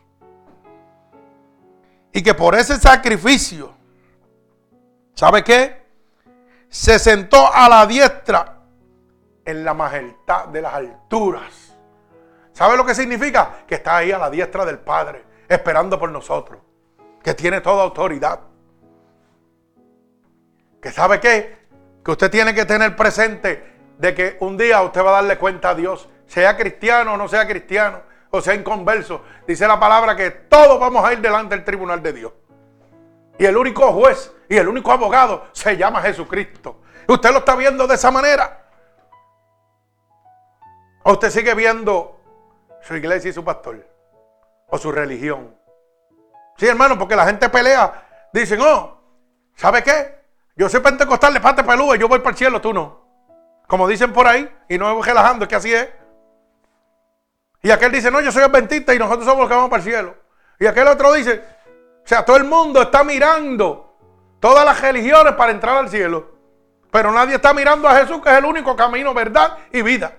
[2.13, 3.75] Y que por ese sacrificio,
[5.15, 5.85] ¿sabe qué?
[6.69, 8.59] Se sentó a la diestra
[9.45, 11.77] en la majestad de las alturas.
[12.53, 13.65] ¿Sabe lo que significa?
[13.67, 16.61] Que está ahí a la diestra del Padre, esperando por nosotros,
[17.23, 18.41] que tiene toda autoridad.
[20.81, 21.65] Que sabe qué?
[22.05, 25.71] Que usted tiene que tener presente de que un día usted va a darle cuenta
[25.71, 29.23] a Dios, sea cristiano o no sea cristiano, o sea inconverso.
[29.47, 32.33] Dice la palabra que todos vamos a ir delante del tribunal de Dios.
[33.39, 36.81] Y el único juez y el único abogado se llama Jesucristo.
[37.07, 38.63] ¿Usted lo está viendo de esa manera?
[41.03, 42.21] ¿O usted sigue viendo
[42.83, 43.87] su iglesia y su pastor?
[44.69, 45.55] ¿O su religión?
[46.57, 48.29] Sí, hermano, porque la gente pelea.
[48.33, 49.01] Dicen, oh,
[49.55, 50.25] ¿sabe qué?
[50.57, 53.05] Yo soy pentecostal de pate pelúa, yo voy para el cielo, tú no.
[53.67, 55.89] Como dicen por ahí, y no voy relajando, es que así es.
[57.63, 59.89] Y aquel dice, no, yo soy adventista y nosotros somos los que vamos para el
[59.89, 60.15] cielo.
[60.59, 61.43] Y aquel otro dice,
[62.05, 63.84] o sea, todo el mundo está mirando
[64.45, 66.27] todas las religiones para entrar al cielo.
[66.91, 70.19] Pero nadie está mirando a Jesús, que es el único camino, verdad y vida.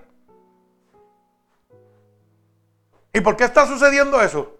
[3.12, 4.56] ¿Y por qué está sucediendo eso?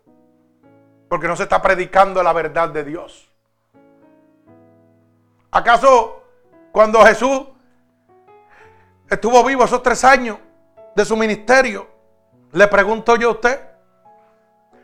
[1.08, 3.28] Porque no se está predicando la verdad de Dios.
[5.50, 6.22] ¿Acaso
[6.70, 7.48] cuando Jesús
[9.10, 10.38] estuvo vivo esos tres años
[10.94, 11.88] de su ministerio,
[12.52, 13.60] le pregunto yo a usted,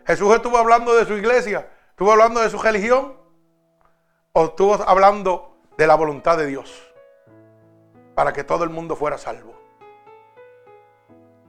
[0.04, 3.21] Jesús estuvo hablando de su iglesia, estuvo hablando de su religión
[4.32, 6.82] o estuvo hablando de la voluntad de Dios
[8.14, 9.54] para que todo el mundo fuera salvo?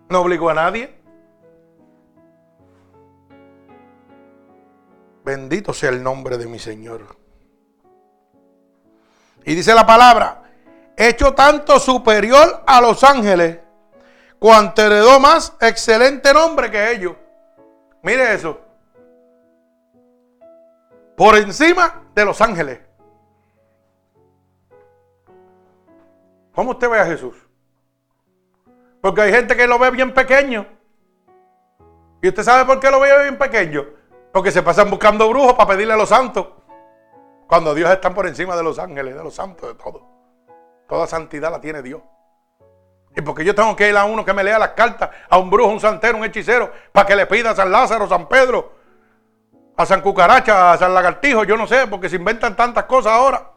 [0.09, 1.01] No obligó a nadie.
[5.23, 7.15] Bendito sea el nombre de mi Señor.
[9.45, 10.43] Y dice la palabra,
[10.97, 13.59] hecho tanto superior a los ángeles,
[14.39, 17.15] cuanto heredó más excelente nombre que ellos.
[18.01, 18.59] Mire eso.
[21.15, 22.79] Por encima de los ángeles.
[26.53, 27.35] ¿Cómo usted ve a Jesús?
[29.01, 30.65] Porque hay gente que lo ve bien pequeño.
[32.21, 33.85] ¿Y usted sabe por qué lo ve bien pequeño?
[34.31, 36.47] Porque se pasan buscando brujos para pedirle a los santos.
[37.47, 40.07] Cuando Dios está por encima de los ángeles, de los santos, de todo.
[40.87, 42.01] Toda santidad la tiene Dios.
[43.15, 45.49] Y porque yo tengo que ir a uno que me lea las cartas, a un
[45.49, 48.71] brujo, un santero, un hechicero, para que le pida a San Lázaro, San Pedro,
[49.75, 53.51] a San Cucaracha, a San Lagartijo, yo no sé, porque se inventan tantas cosas ahora.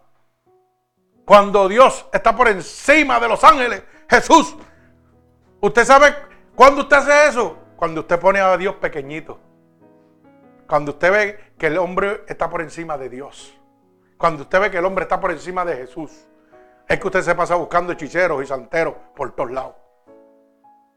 [1.25, 4.57] Cuando Dios está por encima de los ángeles, Jesús,
[5.61, 6.15] ¿usted sabe
[6.55, 7.59] cuándo usted hace eso?
[7.77, 9.41] Cuando usted pone a Dios pequeñito.
[10.69, 13.59] Cuando usted ve que el hombre está por encima de Dios.
[14.17, 16.27] Cuando usted ve que el hombre está por encima de Jesús,
[16.89, 19.75] es que usted se pasa buscando hechiceros y santeros por todos lados.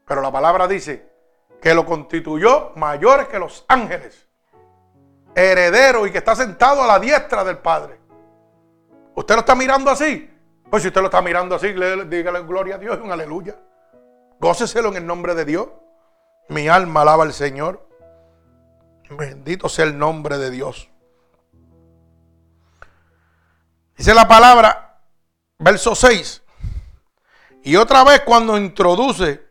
[0.06, 1.10] Pero la palabra dice
[1.60, 4.29] que lo constituyó mayor que los ángeles,
[5.34, 8.00] heredero y que está sentado a la diestra del Padre.
[9.14, 10.30] ¿Usted lo está mirando así?
[10.70, 13.56] Pues si usted lo está mirando así, dígale gloria a Dios y un aleluya.
[14.38, 15.68] Góceselo en el nombre de Dios.
[16.48, 17.86] Mi alma alaba al Señor.
[19.10, 20.88] Bendito sea el nombre de Dios.
[23.96, 25.00] Dice la palabra,
[25.58, 26.42] verso 6.
[27.64, 29.46] Y otra vez cuando introduce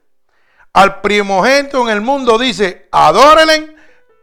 [0.74, 3.76] al primogénito en el mundo, dice, adórenle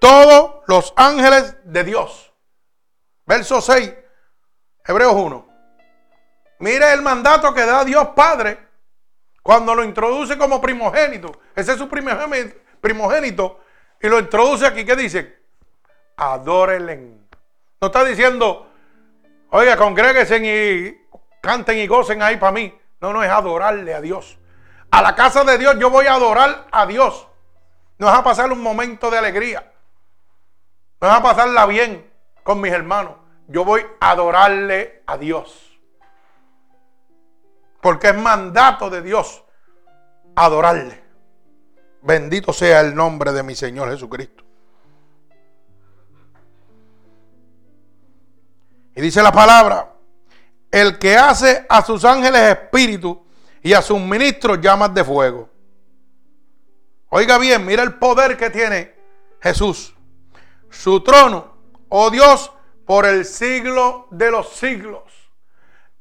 [0.06, 2.32] todos los ángeles de Dios.
[3.26, 3.92] Verso 6,
[4.84, 5.48] Hebreos 1.
[6.60, 8.56] Mire el mandato que da Dios Padre
[9.42, 11.40] cuando lo introduce como primogénito.
[11.56, 13.60] Ese es su primogénito.
[14.00, 14.84] Y lo introduce aquí.
[14.84, 15.40] ¿Qué dice?
[16.16, 16.96] Adórenle.
[17.80, 18.70] No está diciendo,
[19.50, 22.72] Oiga, congréguense y canten y gocen ahí para mí.
[23.00, 24.38] No, no, es adorarle a Dios.
[24.92, 27.26] A la casa de Dios yo voy a adorar a Dios.
[27.98, 29.72] No es a pasar un momento de alegría.
[31.00, 32.10] No es a pasarla bien
[32.42, 33.16] con mis hermanos.
[33.48, 35.78] Yo voy a adorarle a Dios.
[37.80, 39.44] Porque es mandato de Dios
[40.34, 41.04] adorarle.
[42.02, 44.44] Bendito sea el nombre de mi Señor Jesucristo.
[48.94, 49.92] Y dice la palabra,
[50.70, 53.26] el que hace a sus ángeles espíritu
[53.62, 55.50] y a sus ministros llamas de fuego.
[57.10, 58.94] Oiga bien, mira el poder que tiene
[59.40, 59.95] Jesús.
[60.78, 61.56] Su trono,
[61.88, 62.52] oh Dios,
[62.84, 65.02] por el siglo de los siglos.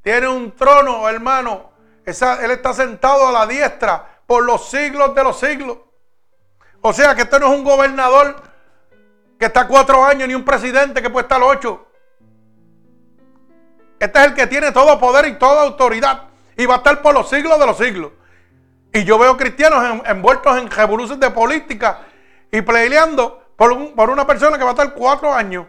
[0.01, 1.71] Tiene un trono, hermano.
[2.05, 5.77] él está sentado a la diestra por los siglos de los siglos.
[6.81, 8.35] O sea que este no es un gobernador
[9.39, 11.87] que está cuatro años ni un presidente que puede estar ocho.
[13.99, 16.23] Este es el que tiene todo poder y toda autoridad.
[16.57, 18.11] Y va a estar por los siglos de los siglos.
[18.93, 22.01] Y yo veo cristianos envueltos en revoluciones de política
[22.51, 25.65] y peleando por, por una persona que va a estar cuatro años.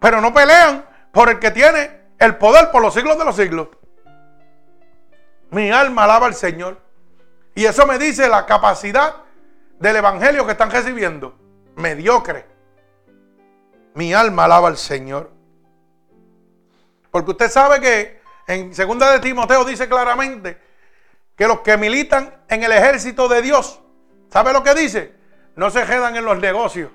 [0.00, 3.68] Pero no pelean por el que tiene el poder por los siglos de los siglos.
[5.50, 6.80] Mi alma alaba al Señor.
[7.54, 9.16] Y eso me dice la capacidad
[9.78, 11.38] del evangelio que están recibiendo.
[11.76, 12.46] Mediocre.
[13.94, 15.30] Mi alma alaba al Señor.
[17.10, 20.60] Porque usted sabe que en segunda de Timoteo dice claramente
[21.36, 23.80] que los que militan en el ejército de Dios,
[24.30, 25.14] ¿sabe lo que dice?
[25.56, 26.90] No se quedan en los negocios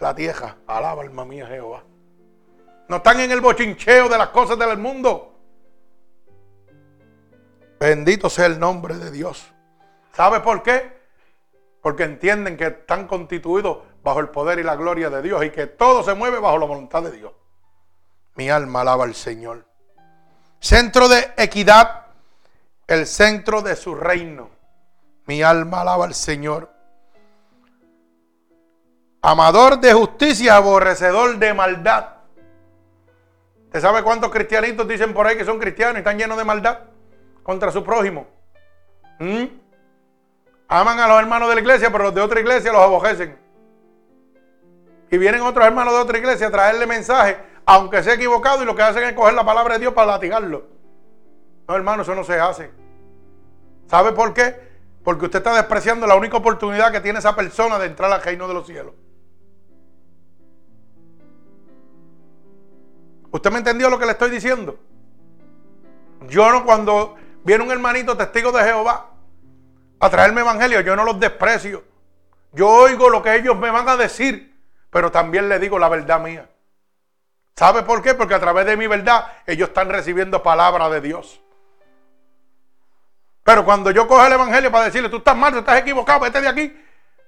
[0.00, 0.56] la tierra.
[0.66, 1.82] Alaba alma mía Jehová.
[2.88, 5.32] No están en el bochincheo de las cosas del mundo.
[7.80, 9.52] Bendito sea el nombre de Dios.
[10.12, 10.96] ¿Sabe por qué?
[11.82, 15.66] Porque entienden que están constituidos bajo el poder y la gloria de Dios y que
[15.66, 17.32] todo se mueve bajo la voluntad de Dios.
[18.34, 19.66] Mi alma alaba al Señor.
[20.60, 22.06] Centro de equidad,
[22.86, 24.50] el centro de su reino.
[25.26, 26.75] Mi alma alaba al Señor.
[29.22, 32.06] Amador de justicia, aborrecedor de maldad.
[33.64, 36.78] ¿Usted sabe cuántos cristianitos dicen por ahí que son cristianos y están llenos de maldad
[37.42, 38.26] contra su prójimo?
[39.18, 39.44] ¿Mm?
[40.68, 43.38] Aman a los hermanos de la iglesia, pero los de otra iglesia los aborrecen.
[45.10, 47.36] Y vienen otros hermanos de otra iglesia a traerle mensaje
[47.66, 50.66] aunque sea equivocado, y lo que hacen es coger la palabra de Dios para latigarlo.
[51.66, 52.70] No, hermano, eso no se hace.
[53.88, 54.54] ¿Sabe por qué?
[55.02, 58.46] Porque usted está despreciando la única oportunidad que tiene esa persona de entrar al reino
[58.46, 58.94] de los cielos.
[63.36, 64.78] ¿Usted me entendió lo que le estoy diciendo?
[66.26, 69.10] Yo no, cuando viene un hermanito testigo de Jehová
[70.00, 71.84] a traerme evangelio, yo no los desprecio.
[72.52, 74.58] Yo oigo lo que ellos me van a decir,
[74.88, 76.48] pero también le digo la verdad mía.
[77.54, 78.14] ¿Sabe por qué?
[78.14, 81.38] Porque a través de mi verdad ellos están recibiendo palabra de Dios.
[83.42, 86.40] Pero cuando yo cojo el evangelio para decirle, tú estás mal, tú estás equivocado, vete
[86.40, 86.84] de aquí.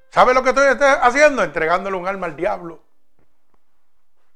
[0.09, 0.69] ¿Sabe lo que estoy
[1.03, 1.43] haciendo?
[1.43, 2.88] Entregándole un alma al diablo.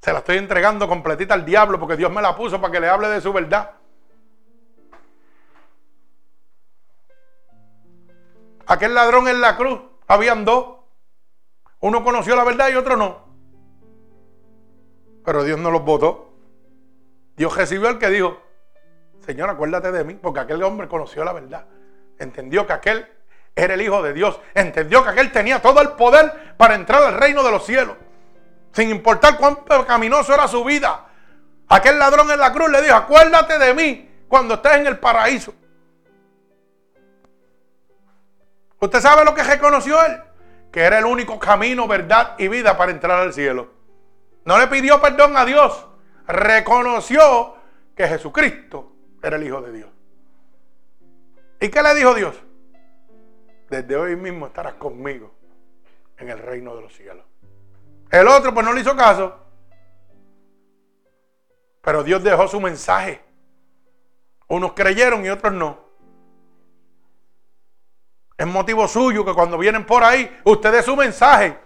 [0.03, 2.89] Se la estoy entregando completita al diablo porque Dios me la puso para que le
[2.89, 3.71] hable de su verdad.
[8.67, 10.79] Aquel ladrón en la cruz, habían dos.
[11.79, 13.27] Uno conoció la verdad y otro no.
[15.25, 16.33] Pero Dios no los votó.
[17.37, 18.41] Dios recibió al que dijo,
[19.25, 21.67] Señor, acuérdate de mí, porque aquel hombre conoció la verdad.
[22.19, 23.09] Entendió que aquel
[23.55, 24.41] era el Hijo de Dios.
[24.53, 27.97] Entendió que aquel tenía todo el poder para entrar al reino de los cielos.
[28.73, 29.57] Sin importar cuán
[29.87, 31.07] caminoso era su vida.
[31.69, 35.55] Aquel ladrón en la cruz le dijo, acuérdate de mí cuando estés en el paraíso.
[38.79, 40.21] ¿Usted sabe lo que reconoció él?
[40.73, 43.71] Que era el único camino, verdad y vida para entrar al cielo.
[44.45, 45.87] No le pidió perdón a Dios.
[46.27, 47.57] Reconoció
[47.95, 48.93] que Jesucristo
[49.23, 49.91] era el Hijo de Dios.
[51.61, 52.35] ¿Y qué le dijo Dios?
[53.71, 55.33] Desde hoy mismo estarás conmigo
[56.19, 57.25] en el reino de los cielos.
[58.13, 59.35] El otro pues no le hizo caso.
[61.81, 63.23] Pero Dios dejó su mensaje.
[64.49, 65.81] Unos creyeron y otros no.
[68.37, 71.59] Es motivo suyo que cuando vienen por ahí, usted dé su mensaje.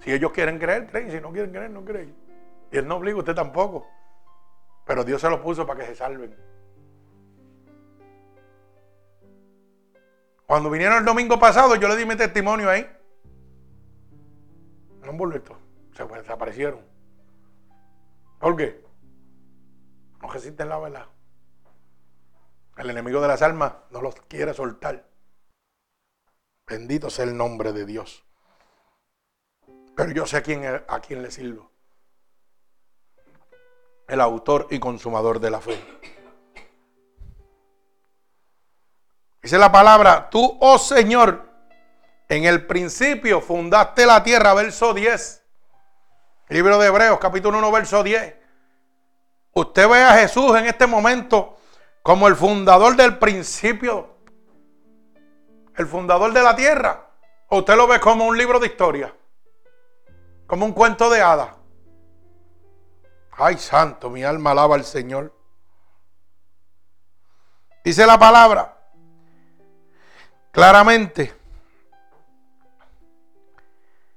[0.00, 1.10] Si ellos quieren creer, creen.
[1.10, 2.16] Si no quieren creer, no creen.
[2.72, 3.86] Y Él no obliga usted tampoco.
[4.86, 6.34] Pero Dios se lo puso para que se salven.
[10.46, 12.88] Cuando vinieron el domingo pasado, yo le di mi testimonio ahí.
[15.02, 15.65] No han.
[15.96, 16.84] Se desaparecieron.
[18.38, 18.84] ¿Por qué?
[20.20, 21.06] No resisten la verdad.
[22.76, 25.08] El enemigo de las almas no los quiere soltar.
[26.66, 28.24] Bendito sea el nombre de Dios.
[29.96, 31.70] Pero yo sé a quién, a quién le sirvo.
[34.06, 35.82] El autor y consumador de la fe.
[39.40, 41.48] Dice la palabra, tú, oh Señor,
[42.28, 45.45] en el principio fundaste la tierra, verso 10.
[46.48, 48.34] Libro de Hebreos, capítulo 1, verso 10.
[49.52, 51.56] Usted ve a Jesús en este momento
[52.02, 54.16] como el fundador del principio,
[55.74, 57.10] el fundador de la tierra.
[57.48, 59.14] ¿O usted lo ve como un libro de historia?
[60.46, 61.50] Como un cuento de hadas.
[63.32, 65.34] Ay, santo, mi alma alaba al Señor.
[67.84, 68.76] Dice la palabra
[70.52, 71.34] claramente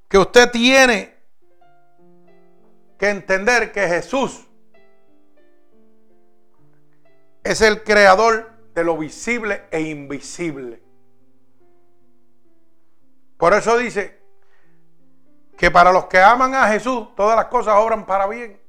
[0.08, 1.19] que usted tiene
[3.00, 4.46] que entender que Jesús
[7.44, 10.84] es el creador de lo visible e invisible.
[13.38, 14.20] Por eso dice
[15.58, 18.62] que para los que aman a Jesús todas las cosas obran para bien.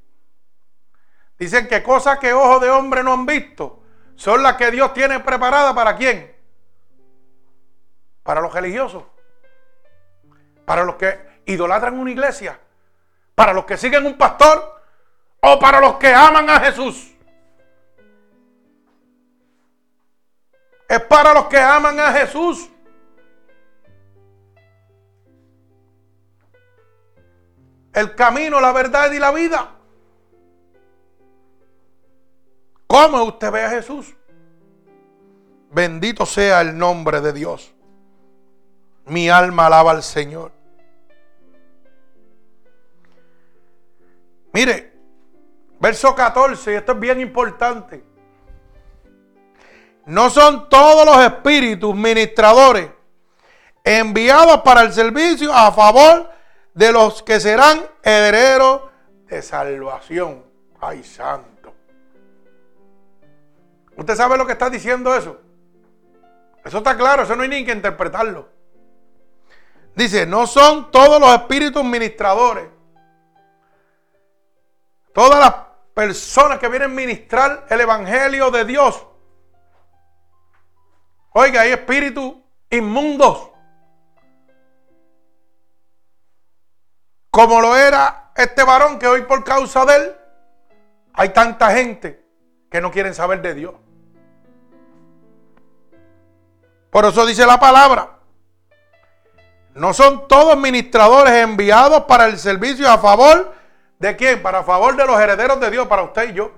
[1.36, 3.82] Dicen que cosas que ojos de hombre no han visto
[4.14, 6.36] son las que Dios tiene preparadas para quién?
[8.22, 9.02] Para los religiosos.
[10.64, 12.60] Para los que idolatran una iglesia.
[13.40, 14.82] Para los que siguen un pastor.
[15.40, 17.16] O para los que aman a Jesús.
[20.86, 22.68] Es para los que aman a Jesús.
[27.94, 29.70] el camino, la verdad y la vida.
[32.86, 34.14] ¿Cómo usted ve a Jesús?
[35.70, 37.72] Bendito sea el nombre de Dios.
[39.06, 40.59] Mi alma alaba al Señor.
[44.52, 44.92] Mire,
[45.78, 48.04] verso 14, y esto es bien importante.
[50.06, 52.90] No son todos los espíritus ministradores
[53.84, 56.30] enviados para el servicio a favor
[56.74, 58.82] de los que serán herederos
[59.28, 60.44] de salvación.
[60.80, 61.74] Ay, santo.
[63.96, 65.40] ¿Usted sabe lo que está diciendo eso?
[66.64, 68.48] Eso está claro, eso no hay ni que interpretarlo.
[69.94, 72.68] Dice, no son todos los espíritus ministradores.
[75.12, 75.54] Todas las
[75.94, 79.06] personas que vienen a ministrar el Evangelio de Dios.
[81.32, 82.34] Oiga, hay espíritus
[82.70, 83.50] inmundos
[87.30, 90.16] como lo era este varón que hoy por causa de él
[91.14, 92.24] hay tanta gente
[92.70, 93.74] que no quieren saber de Dios.
[96.90, 98.18] Por eso dice la palabra.
[99.74, 103.54] No son todos ministradores enviados para el servicio a favor
[104.00, 104.42] de quién?
[104.42, 106.50] Para favor de los herederos de Dios, para usted y yo.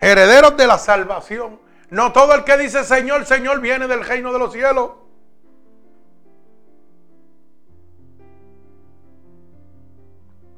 [0.00, 1.60] Herederos de la salvación.
[1.88, 4.90] No todo el que dice Señor, Señor viene del reino de los cielos.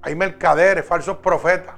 [0.01, 1.75] Hay mercaderes, falsos profetas.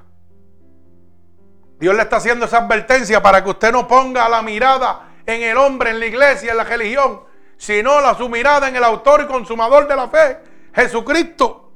[1.80, 5.56] Dios le está haciendo esa advertencia para que usted no ponga la mirada en el
[5.56, 7.22] hombre, en la iglesia, en la religión,
[7.56, 10.38] sino la su mirada en el autor y consumador de la fe,
[10.72, 11.69] Jesucristo,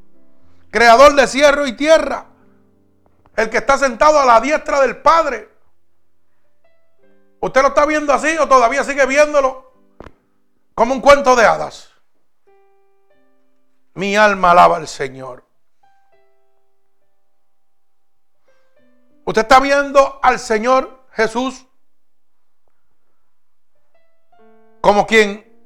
[0.75, 2.27] creador de cielo y tierra,
[3.37, 5.49] el que está sentado a la diestra del Padre.
[7.39, 9.73] ¿Usted lo está viendo así o todavía sigue viéndolo
[10.75, 11.91] como un cuento de hadas?
[13.95, 15.45] Mi alma alaba al Señor.
[19.27, 21.65] Usted está viendo al Señor Jesús
[24.81, 25.57] como quien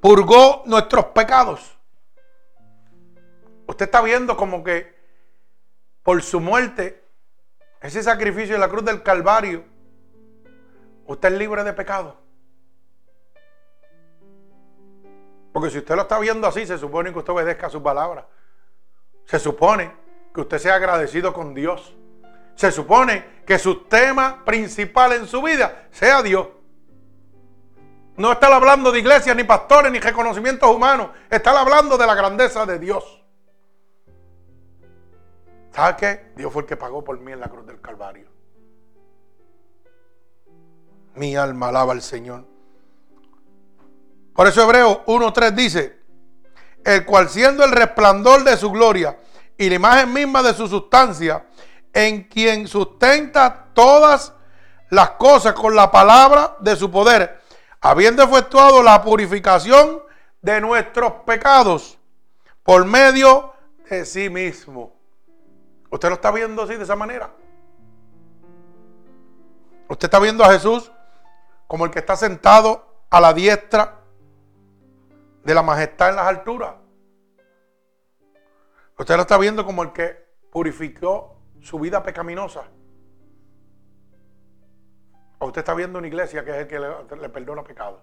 [0.00, 1.77] purgó nuestros pecados.
[3.68, 4.96] Usted está viendo como que
[6.02, 7.04] por su muerte,
[7.82, 9.62] ese sacrificio en la cruz del Calvario,
[11.06, 12.16] usted es libre de pecado.
[15.52, 18.26] Porque si usted lo está viendo así, se supone que usted obedezca su palabra.
[19.26, 19.92] Se supone
[20.34, 21.94] que usted sea agradecido con Dios.
[22.54, 26.48] Se supone que su tema principal en su vida sea Dios.
[28.16, 31.10] No está hablando de iglesias, ni pastores, ni reconocimientos humanos.
[31.28, 33.17] Está hablando de la grandeza de Dios.
[36.34, 38.26] Dios fue el que pagó por mí en la cruz del Calvario.
[41.14, 42.44] Mi alma alaba al Señor.
[44.34, 46.00] Por eso Hebreo 1.3 dice,
[46.84, 49.20] el cual siendo el resplandor de su gloria
[49.56, 51.46] y la imagen misma de su sustancia,
[51.92, 54.32] en quien sustenta todas
[54.90, 57.40] las cosas con la palabra de su poder,
[57.80, 60.02] habiendo efectuado la purificación
[60.42, 61.98] de nuestros pecados
[62.64, 63.52] por medio
[63.88, 64.97] de sí mismo.
[65.90, 67.30] ¿Usted lo está viendo así, de esa manera?
[69.88, 70.92] ¿Usted está viendo a Jesús
[71.66, 74.00] como el que está sentado a la diestra
[75.44, 76.74] de la majestad en las alturas?
[78.98, 82.64] Usted lo está viendo como el que purificó su vida pecaminosa.
[85.38, 88.02] O usted está viendo una iglesia que es el que le, perdona pecado.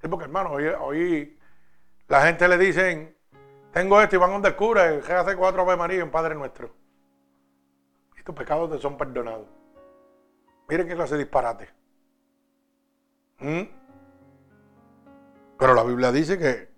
[0.00, 1.38] Sí, porque hermano, hoy,
[2.06, 3.18] la gente le dicen,
[3.72, 6.34] tengo esto y van donde el cura, que hace cuatro Ave María y un Padre
[6.34, 6.74] Nuestro.
[8.18, 9.46] Y tus pecados te son perdonados.
[10.68, 11.68] Miren que clase disparate.
[13.38, 13.62] ¿Mm?
[15.58, 16.70] Pero la Biblia dice que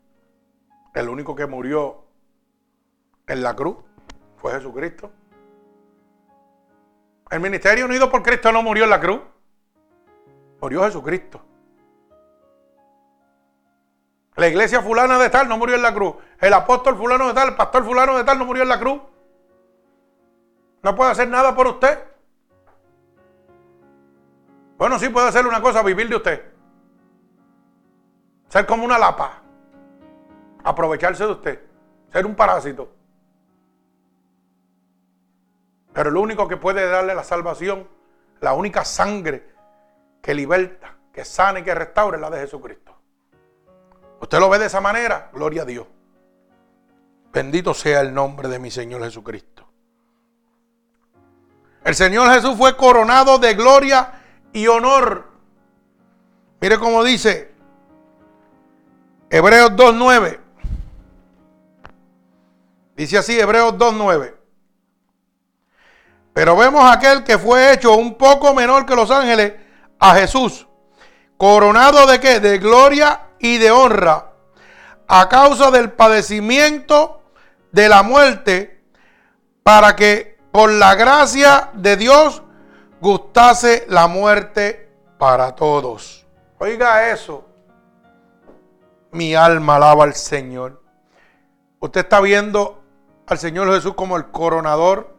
[0.94, 2.04] el único que murió
[3.26, 3.76] en la cruz
[4.36, 5.10] fue Jesucristo.
[7.30, 9.20] El ministerio unido por Cristo no murió en la cruz.
[10.60, 11.40] Murió Jesucristo.
[14.36, 16.14] La iglesia fulana de tal no murió en la cruz.
[16.40, 19.00] El apóstol fulano de tal, el pastor fulano de tal no murió en la cruz.
[20.82, 21.98] No puede hacer nada por usted.
[24.78, 26.52] Bueno, sí puede hacer una cosa, vivir de usted.
[28.48, 29.42] Ser como una lapa.
[30.64, 31.62] Aprovecharse de usted.
[32.10, 32.90] Ser un parásito.
[35.92, 37.86] Pero el único que puede darle la salvación,
[38.40, 39.52] la única sangre
[40.22, 42.96] que liberta, que sana y que restaure es la de Jesucristo.
[44.22, 45.84] Usted lo ve de esa manera, gloria a Dios.
[47.32, 49.66] Bendito sea el nombre de mi Señor Jesucristo.
[51.84, 54.12] El Señor Jesús fue coronado de gloria
[54.52, 55.26] y honor.
[56.60, 57.52] Mire cómo dice
[59.28, 60.38] Hebreos 2.9.
[62.94, 64.36] Dice así, Hebreos 2.9.
[66.32, 69.54] Pero vemos aquel que fue hecho un poco menor que los ángeles,
[69.98, 70.68] a Jesús,
[71.36, 72.38] coronado de qué?
[72.38, 74.30] De gloria y de honra,
[75.08, 77.20] a causa del padecimiento
[77.72, 78.82] de la muerte,
[79.62, 82.42] para que por la gracia de Dios
[83.00, 84.88] gustase la muerte
[85.18, 86.24] para todos.
[86.58, 87.44] Oiga eso.
[89.10, 90.80] Mi alma alaba al Señor.
[91.80, 92.80] Usted está viendo
[93.26, 95.16] al Señor Jesús como el coronador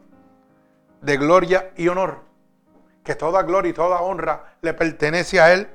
[1.02, 2.22] de gloria y honor.
[3.04, 5.70] Que toda gloria y toda honra le pertenece a Él.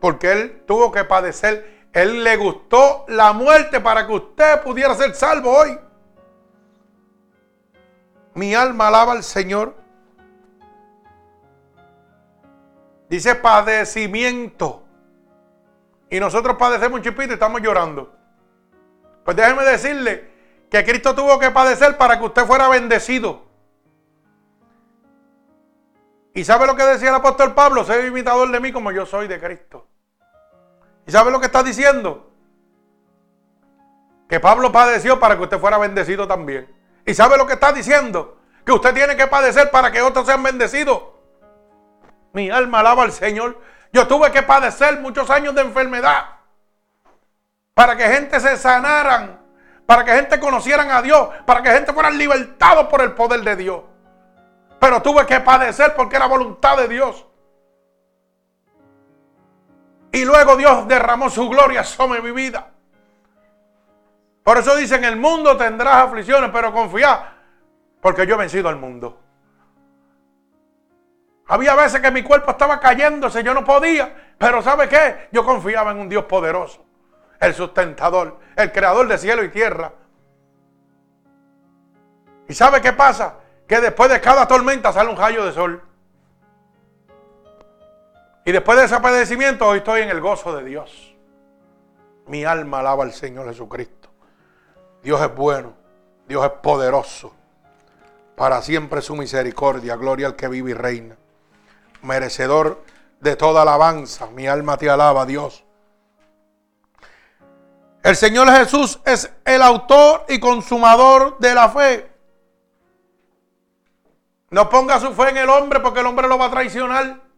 [0.00, 1.88] Porque Él tuvo que padecer.
[1.92, 5.78] Él le gustó la muerte para que usted pudiera ser salvo hoy.
[8.34, 9.74] Mi alma alaba al Señor.
[13.08, 14.84] Dice padecimiento.
[16.08, 18.12] Y nosotros padecemos un chipito y estamos llorando.
[19.24, 20.30] Pues déjeme decirle
[20.70, 23.50] que Cristo tuvo que padecer para que usted fuera bendecido.
[26.32, 27.84] ¿Y sabe lo que decía el apóstol Pablo?
[27.84, 29.89] Soy imitador de mí como yo soy de Cristo.
[31.10, 32.30] ¿Y sabe lo que está diciendo?
[34.28, 36.72] Que Pablo padeció para que usted fuera bendecido también.
[37.04, 38.38] ¿Y sabe lo que está diciendo?
[38.64, 41.02] Que usted tiene que padecer para que otros sean bendecidos.
[42.32, 43.60] Mi alma alaba al Señor.
[43.92, 46.26] Yo tuve que padecer muchos años de enfermedad
[47.74, 49.40] para que gente se sanaran,
[49.86, 53.56] para que gente conocieran a Dios, para que gente fueran libertados por el poder de
[53.56, 53.82] Dios.
[54.78, 57.26] Pero tuve que padecer porque era voluntad de Dios.
[60.12, 62.70] Y luego Dios derramó su gloria sobre mi vida.
[64.42, 67.34] Por eso dicen, el mundo tendrás aflicciones, pero confía,
[68.00, 69.20] porque yo he vencido al mundo.
[71.46, 75.28] Había veces que mi cuerpo estaba cayéndose, yo no podía, pero ¿sabe qué?
[75.32, 76.84] Yo confiaba en un Dios poderoso
[77.40, 79.92] el sustentador, el creador de cielo y tierra.
[82.48, 83.36] ¿Y sabe qué pasa?
[83.66, 85.82] Que después de cada tormenta sale un rayo de sol.
[88.44, 91.14] Y después de ese padecimiento hoy estoy en el gozo de Dios.
[92.26, 94.08] Mi alma alaba al Señor Jesucristo.
[95.02, 95.74] Dios es bueno,
[96.26, 97.34] Dios es poderoso.
[98.36, 101.16] Para siempre su misericordia, gloria al que vive y reina.
[102.02, 102.82] Merecedor
[103.20, 104.26] de toda alabanza.
[104.28, 105.64] Mi alma te alaba, Dios.
[108.02, 112.10] El Señor Jesús es el autor y consumador de la fe.
[114.48, 117.29] No ponga su fe en el hombre porque el hombre lo va a traicionar.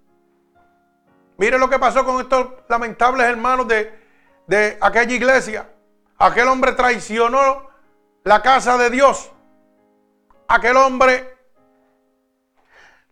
[1.36, 3.98] Mire lo que pasó con estos lamentables hermanos de,
[4.46, 5.68] de aquella iglesia.
[6.18, 7.68] Aquel hombre traicionó
[8.24, 9.30] la casa de Dios.
[10.48, 11.36] Aquel hombre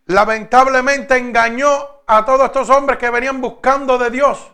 [0.05, 4.51] lamentablemente engañó a todos estos hombres que venían buscando de Dios.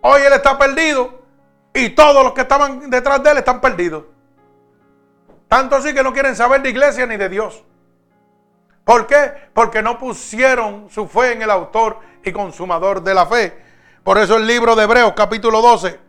[0.00, 1.22] Hoy él está perdido
[1.74, 4.04] y todos los que estaban detrás de él están perdidos.
[5.48, 7.64] Tanto así que no quieren saber de iglesia ni de Dios.
[8.88, 9.34] ¿Por qué?
[9.52, 13.62] Porque no pusieron su fe en el autor y consumador de la fe.
[14.02, 16.00] Por eso el libro de Hebreos capítulo 12,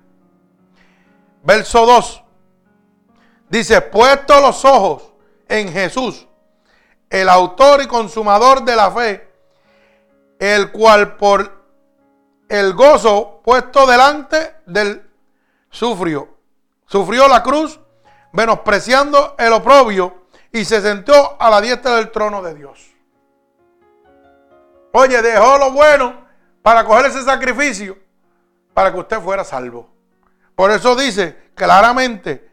[1.43, 2.23] verso 2,
[3.49, 5.11] dice, puesto los ojos
[5.49, 6.25] en Jesús,
[7.09, 9.29] el autor y consumador de la fe,
[10.39, 11.61] el cual por
[12.47, 15.05] el gozo puesto delante del
[15.69, 16.29] sufrió.
[16.85, 17.77] Sufrió la cruz,
[18.31, 22.89] menospreciando el oprobio, y se sentó a la diestra del trono de Dios.
[24.91, 26.25] Oye, dejó lo bueno
[26.61, 27.97] para coger ese sacrificio,
[28.73, 29.89] para que usted fuera salvo.
[30.55, 32.49] Por eso dice claramente,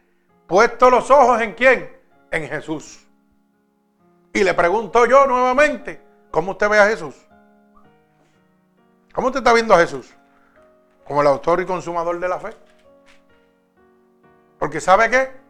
[0.46, 1.96] puesto los ojos en quién?
[2.30, 3.06] En Jesús.
[4.32, 7.14] Y le pregunto yo nuevamente, ¿cómo usted ve a Jesús?
[9.14, 10.14] ¿Cómo usted está viendo a Jesús?
[11.06, 12.50] ¿Como el autor y consumador de la fe?
[14.58, 15.45] Porque ¿sabe qué?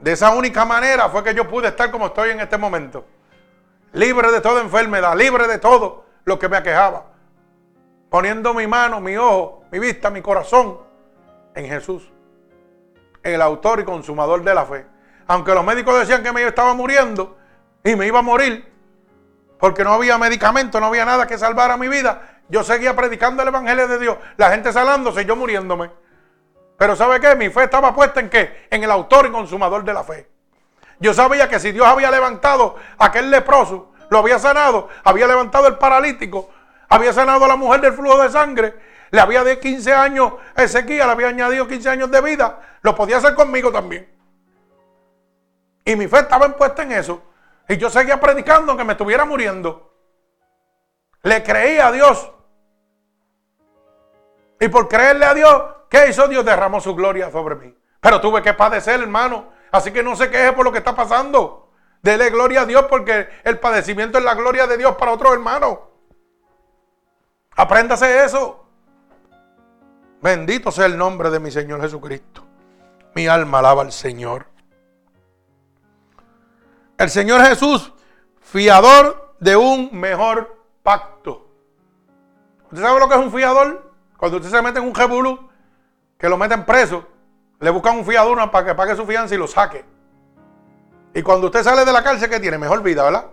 [0.00, 3.04] De esa única manera fue que yo pude estar como estoy en este momento.
[3.92, 7.06] Libre de toda enfermedad, libre de todo lo que me aquejaba.
[8.08, 10.78] Poniendo mi mano, mi ojo, mi vista, mi corazón
[11.54, 12.10] en Jesús.
[13.22, 14.86] El autor y consumador de la fe.
[15.26, 17.36] Aunque los médicos decían que me estaba muriendo
[17.84, 18.72] y me iba a morir,
[19.58, 23.48] porque no había medicamento, no había nada que salvara mi vida, yo seguía predicando el
[23.48, 24.16] Evangelio de Dios.
[24.36, 25.90] La gente salándose y yo muriéndome.
[26.78, 27.34] Pero ¿sabe qué?
[27.34, 28.68] Mi fe estaba puesta en qué?
[28.70, 30.28] En el autor y consumador de la fe.
[31.00, 35.66] Yo sabía que si Dios había levantado a aquel leproso, lo había sanado, había levantado
[35.66, 36.50] el paralítico,
[36.88, 38.76] había sanado a la mujer del flujo de sangre,
[39.10, 42.94] le había de 15 años a Ezequiel, le había añadido 15 años de vida, lo
[42.94, 44.08] podía hacer conmigo también.
[45.84, 47.22] Y mi fe estaba puesta en eso.
[47.68, 49.92] Y yo seguía predicando aunque me estuviera muriendo.
[51.22, 52.30] Le creía a Dios.
[54.60, 56.44] Y por creerle a Dios, ¿qué hizo Dios?
[56.44, 57.74] Derramó su gloria sobre mí.
[58.00, 59.50] Pero tuve que padecer, hermano.
[59.70, 61.70] Así que no se queje por lo que está pasando.
[62.02, 65.88] Dele gloria a Dios porque el padecimiento es la gloria de Dios para otro hermano.
[67.56, 68.66] Apréndase eso.
[70.22, 72.44] Bendito sea el nombre de mi Señor Jesucristo.
[73.14, 74.46] Mi alma alaba al Señor.
[76.96, 77.92] El Señor Jesús,
[78.40, 81.48] fiador de un mejor pacto.
[82.64, 83.92] ¿Usted sabe lo que es un fiador?
[84.16, 85.47] Cuando usted se mete en un jebulú,
[86.18, 87.06] que lo meten preso,
[87.60, 89.84] le buscan un fiador para que pague su fianza y lo saque.
[91.14, 92.58] Y cuando usted sale de la cárcel, ¿qué tiene?
[92.58, 93.26] Mejor vida, ¿verdad?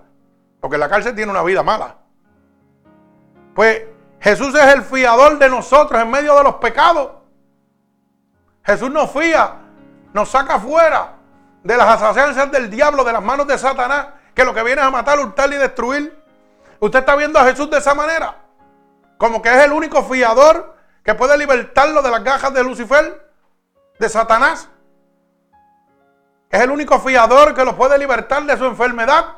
[0.59, 1.97] Porque la cárcel tiene una vida mala.
[3.53, 3.83] Pues
[4.19, 7.11] Jesús es el fiador de nosotros en medio de los pecados.
[8.63, 9.55] Jesús nos fía,
[10.13, 11.13] nos saca fuera
[11.63, 14.87] de las asociaciones del diablo, de las manos de Satanás, que lo que viene es
[14.87, 16.23] a matar, hurtar y destruir.
[16.79, 18.35] Usted está viendo a Jesús de esa manera,
[19.17, 20.74] como que es el único fiador
[21.05, 23.31] que puede libertarlo de las gajas de Lucifer,
[23.99, 24.67] de Satanás.
[26.49, 29.35] Es el único fiador que lo puede libertar de su enfermedad.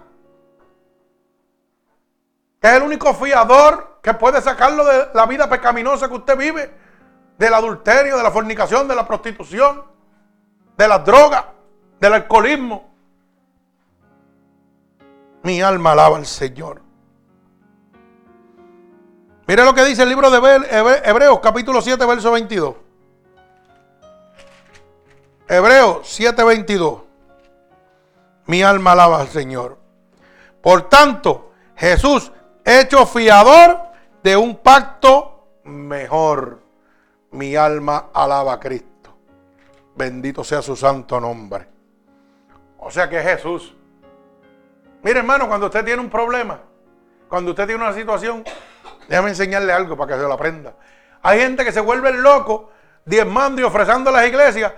[2.61, 6.73] Es el único fiador que puede sacarlo de la vida pecaminosa que usted vive,
[7.37, 9.83] del adulterio, de la fornicación, de la prostitución,
[10.77, 11.43] de las drogas
[11.99, 12.89] del alcoholismo.
[15.43, 16.86] Mi alma alaba al Señor.
[19.47, 20.37] Mire lo que dice el libro de
[21.05, 22.75] Hebreos capítulo 7, verso 22.
[25.47, 27.01] Hebreos 7, 22.
[28.47, 29.77] Mi alma alaba al Señor.
[30.61, 32.29] Por tanto, Jesús,
[32.65, 33.79] hecho fiador
[34.21, 36.59] de un pacto mejor.
[37.31, 39.15] Mi alma alaba a Cristo.
[39.95, 41.69] Bendito sea su santo nombre.
[42.79, 43.73] O sea que es Jesús.
[45.03, 46.59] Mire hermano, cuando usted tiene un problema,
[47.29, 48.43] cuando usted tiene una situación,
[49.07, 50.73] déjame enseñarle algo para que se lo aprenda.
[51.21, 52.71] Hay gente que se vuelve loco
[53.05, 54.73] diezmando y ofreciendo a las iglesias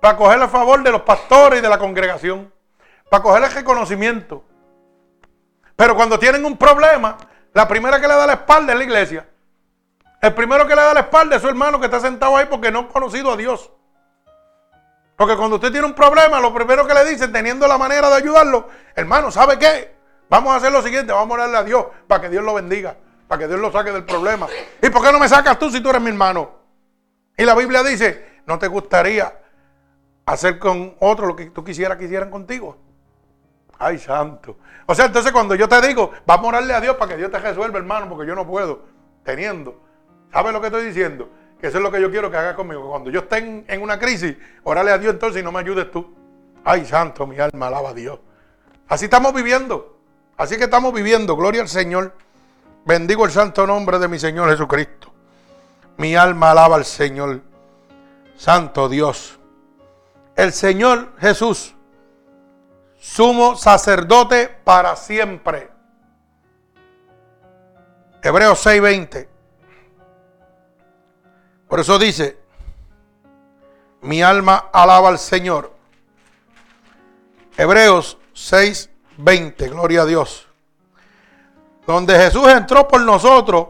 [0.00, 2.52] para coger el favor de los pastores y de la congregación,
[3.10, 4.44] para coger el reconocimiento.
[5.76, 7.16] Pero cuando tienen un problema,
[7.52, 9.28] la primera que le da la espalda es la iglesia.
[10.20, 12.70] El primero que le da la espalda es su hermano que está sentado ahí porque
[12.70, 13.70] no ha conocido a Dios.
[15.16, 18.16] Porque cuando usted tiene un problema, lo primero que le dicen, teniendo la manera de
[18.16, 19.94] ayudarlo, hermano, ¿sabe qué?
[20.28, 22.96] Vamos a hacer lo siguiente, vamos a orarle a Dios para que Dios lo bendiga,
[23.28, 24.46] para que Dios lo saque del problema.
[24.82, 26.50] ¿Y por qué no me sacas tú si tú eres mi hermano?
[27.36, 29.32] Y la Biblia dice, ¿no te gustaría
[30.26, 32.76] hacer con otro lo que tú quisieras que hicieran contigo?
[33.78, 34.56] Ay, santo.
[34.86, 37.30] O sea, entonces cuando yo te digo, vamos a orarle a Dios para que Dios
[37.30, 38.84] te resuelva, hermano, porque yo no puedo,
[39.24, 39.80] teniendo.
[40.32, 41.28] ¿Sabes lo que estoy diciendo?
[41.66, 42.90] eso es lo que yo quiero que haga conmigo.
[42.90, 46.14] Cuando yo esté en, una crisis, órale a Dios entonces y no me ayudes tú.
[46.62, 48.18] Ay, santo, mi alma alaba a Dios.
[48.88, 49.98] Así estamos viviendo.
[50.36, 51.36] Así que estamos viviendo.
[51.36, 52.12] Gloria al Señor.
[52.84, 55.12] Bendigo el santo nombre de mi Señor Jesucristo.
[55.96, 57.40] Mi alma alaba al Señor.
[58.36, 59.38] Santo Dios.
[60.36, 61.74] El Señor Jesús,
[62.98, 65.70] sumo sacerdote para siempre.
[68.20, 69.28] Hebreos 6:20.
[71.68, 72.38] Por eso dice,
[74.02, 75.72] mi alma alaba al Señor.
[77.56, 80.48] Hebreos 6, 20, gloria a Dios.
[81.86, 83.68] Donde Jesús entró por nosotros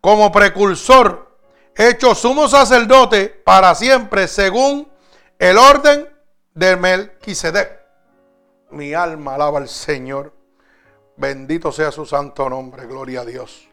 [0.00, 1.38] como precursor,
[1.74, 4.88] hecho sumo sacerdote para siempre, según
[5.38, 6.08] el orden
[6.54, 7.80] de Melquisedec.
[8.70, 10.32] Mi alma alaba al Señor.
[11.16, 13.68] Bendito sea su santo nombre, gloria a Dios.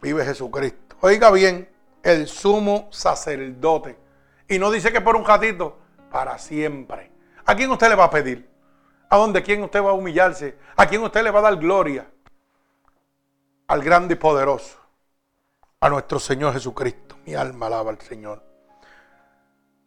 [0.00, 0.96] Vive Jesucristo.
[1.00, 1.68] Oiga bien,
[2.02, 3.98] el sumo sacerdote.
[4.48, 5.76] Y no dice que por un ratito,
[6.10, 7.10] para siempre.
[7.44, 8.48] ¿A quién usted le va a pedir?
[9.08, 10.58] ¿A dónde quién usted va a humillarse?
[10.76, 12.10] ¿A quién usted le va a dar gloria?
[13.68, 14.78] Al grande y poderoso,
[15.80, 17.16] a nuestro Señor Jesucristo.
[17.24, 18.42] Mi alma alaba al Señor.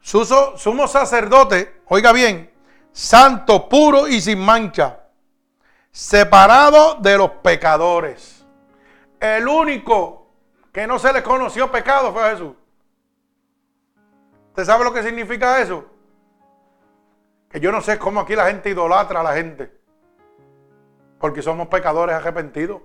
[0.01, 2.51] sumo sacerdote, oiga bien,
[2.91, 4.99] santo, puro y sin mancha,
[5.91, 8.45] separado de los pecadores.
[9.20, 10.28] El único
[10.72, 12.53] que no se le conoció pecado fue Jesús.
[14.49, 15.86] ¿Usted sabe lo que significa eso?
[17.49, 19.71] Que yo no sé cómo aquí la gente idolatra a la gente.
[21.19, 22.81] Porque somos pecadores arrepentidos.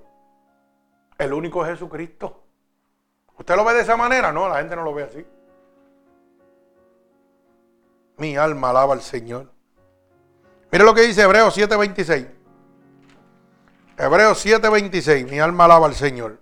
[1.19, 2.43] El único es Jesucristo.
[3.39, 4.33] ¿Usted lo ve de esa manera?
[4.33, 5.27] No, la gente no lo ve así.
[8.17, 9.51] Mi alma alaba al Señor.
[10.71, 12.29] Mire lo que dice Hebreos 7:26.
[13.97, 15.29] Hebreos 7:26.
[15.29, 16.39] Mi alma alaba al Señor.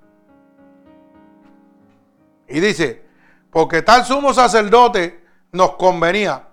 [2.48, 3.02] Y dice,
[3.50, 6.48] porque tal sumo sacerdote nos convenía,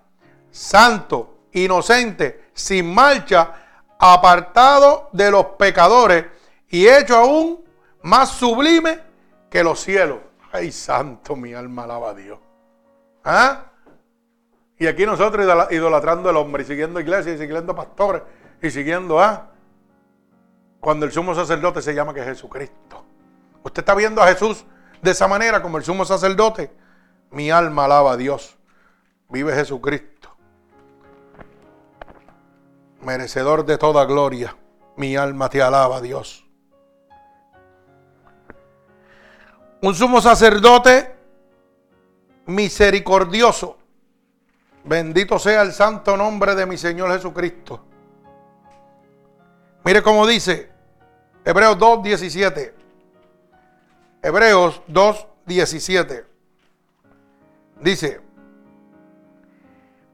[0.50, 3.54] santo, inocente, sin marcha,
[3.98, 6.26] apartado de los pecadores
[6.68, 7.64] y hecho aún
[8.02, 9.00] más sublime
[9.50, 10.18] que los cielos.
[10.52, 12.38] Ay, santo, mi alma alaba a Dios.
[13.24, 13.64] ¿Ah?
[14.78, 18.22] Y aquí nosotros idolatrando al hombre y siguiendo iglesias y siguiendo pastores
[18.62, 19.28] y siguiendo a...
[19.28, 19.46] ¿ah?
[20.80, 23.04] Cuando el sumo sacerdote se llama que es Jesucristo.
[23.62, 24.64] Usted está viendo a Jesús
[25.02, 26.72] de esa manera como el sumo sacerdote.
[27.30, 28.56] Mi alma alaba a Dios.
[29.28, 30.19] Vive Jesucristo.
[33.02, 34.56] Merecedor de toda gloria.
[34.96, 36.44] Mi alma te alaba, Dios.
[39.82, 41.16] Un sumo sacerdote
[42.46, 43.80] misericordioso
[44.84, 47.84] Bendito sea el santo nombre de mi Señor Jesucristo.
[49.84, 50.70] Mire cómo dice
[51.44, 52.72] Hebreos 2.17.
[54.22, 56.24] Hebreos 2.17.
[57.80, 58.20] Dice,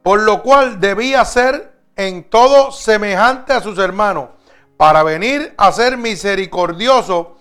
[0.02, 4.28] por lo cual debía ser en todo semejante a sus hermanos,
[4.76, 7.38] para venir a ser misericordioso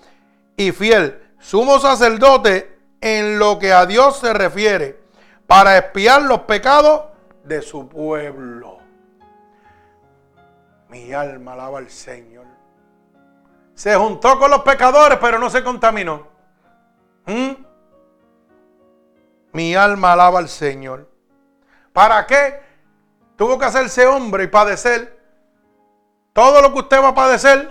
[0.55, 5.03] y fiel, sumo sacerdote en lo que a Dios se refiere,
[5.45, 7.03] para espiar los pecados
[7.43, 8.79] de su pueblo.
[10.89, 12.45] Mi alma alaba al Señor.
[13.73, 16.27] Se juntó con los pecadores, pero no se contaminó.
[17.25, 17.51] ¿Mm?
[19.51, 21.09] Mi alma alaba al Señor.
[21.91, 22.64] ¿Para qué?
[23.35, 25.19] Tuvo que hacerse hombre y padecer
[26.33, 27.69] todo lo que usted va a padecer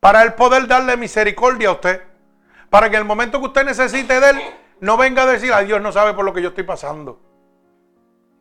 [0.00, 2.02] para él poder darle misericordia a usted.
[2.68, 4.40] Para que el momento que usted necesite de él,
[4.80, 7.30] no venga a decir, a Dios no sabe por lo que yo estoy pasando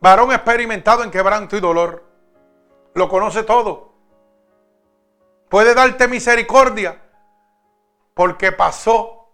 [0.01, 2.03] varón experimentado en quebranto y dolor.
[2.93, 3.93] Lo conoce todo.
[5.49, 7.01] Puede darte misericordia
[8.13, 9.31] porque pasó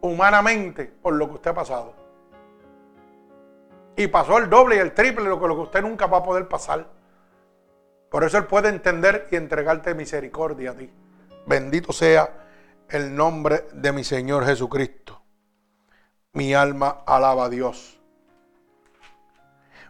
[0.00, 1.94] humanamente por lo que usted ha pasado.
[3.96, 6.48] Y pasó el doble y el triple de lo que usted nunca va a poder
[6.48, 6.86] pasar.
[8.10, 10.90] Por eso Él puede entender y entregarte misericordia a ti.
[11.46, 12.30] Bendito sea
[12.88, 15.22] el nombre de mi Señor Jesucristo.
[16.32, 17.96] Mi alma alaba a Dios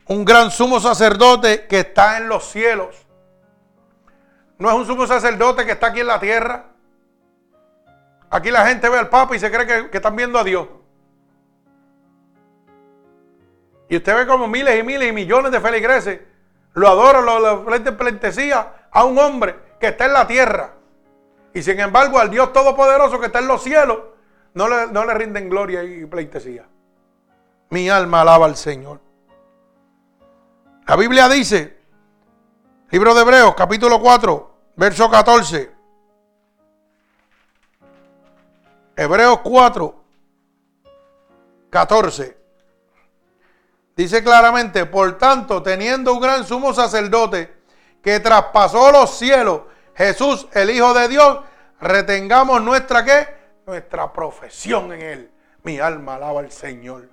[0.08, 3.06] un gran sumo sacerdote que está en los cielos.
[4.58, 6.66] No es un sumo sacerdote que está aquí en la tierra.
[8.30, 10.68] Aquí la gente ve al Papa y se cree que, están viendo a Dios.
[13.88, 16.20] Y usted ve como miles y miles y millones de feligreses
[16.74, 20.74] lo adoran, lo, lo plentecía a un hombre que está en la tierra.
[21.54, 23.98] Y sin embargo, al Dios Todopoderoso que está en los cielos,
[24.54, 26.66] no le, no le rinden gloria y pleitesía.
[27.70, 29.00] Mi alma alaba al Señor.
[30.86, 31.78] La Biblia dice,
[32.90, 35.70] libro de Hebreos, capítulo 4, verso 14.
[38.96, 39.94] Hebreos 4,
[41.70, 42.45] 14.
[43.96, 47.56] Dice claramente, por tanto, teniendo un gran sumo sacerdote
[48.02, 49.62] que traspasó los cielos,
[49.94, 51.40] Jesús, el Hijo de Dios,
[51.80, 53.26] retengamos nuestra qué?
[53.66, 55.30] Nuestra profesión en Él.
[55.62, 57.08] Mi alma alaba al Señor.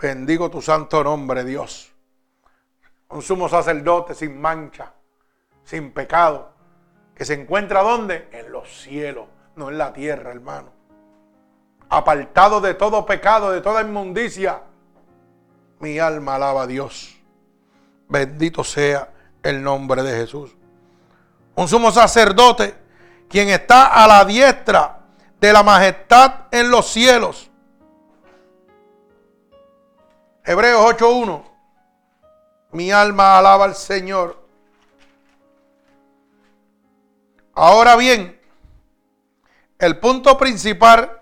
[0.00, 1.94] Bendigo tu santo nombre, Dios
[3.14, 4.92] un sumo sacerdote sin mancha,
[5.62, 6.52] sin pecado,
[7.14, 8.28] que se encuentra ¿dónde?
[8.32, 10.72] En los cielos, no en la tierra, hermano.
[11.88, 14.62] Apartado de todo pecado, de toda inmundicia.
[15.84, 17.14] Mi alma alaba a Dios.
[18.08, 19.12] Bendito sea
[19.42, 20.56] el nombre de Jesús.
[21.56, 22.74] Un sumo sacerdote,
[23.28, 25.00] quien está a la diestra
[25.38, 27.50] de la majestad en los cielos.
[30.42, 31.44] Hebreos 8.1.
[32.72, 34.42] Mi alma alaba al Señor.
[37.52, 38.40] Ahora bien,
[39.78, 41.20] el punto principal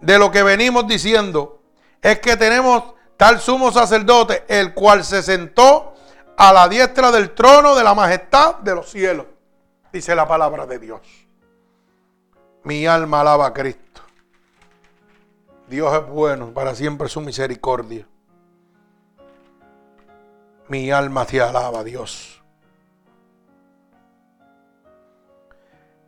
[0.00, 1.62] de lo que venimos diciendo
[2.02, 5.92] es que tenemos tal sumo sacerdote, el cual se sentó
[6.38, 9.26] a la diestra del trono de la majestad de los cielos,
[9.92, 11.02] dice la palabra de Dios.
[12.64, 14.00] Mi alma alaba a Cristo.
[15.68, 18.06] Dios es bueno, para siempre su misericordia.
[20.68, 22.40] Mi alma te alaba, Dios.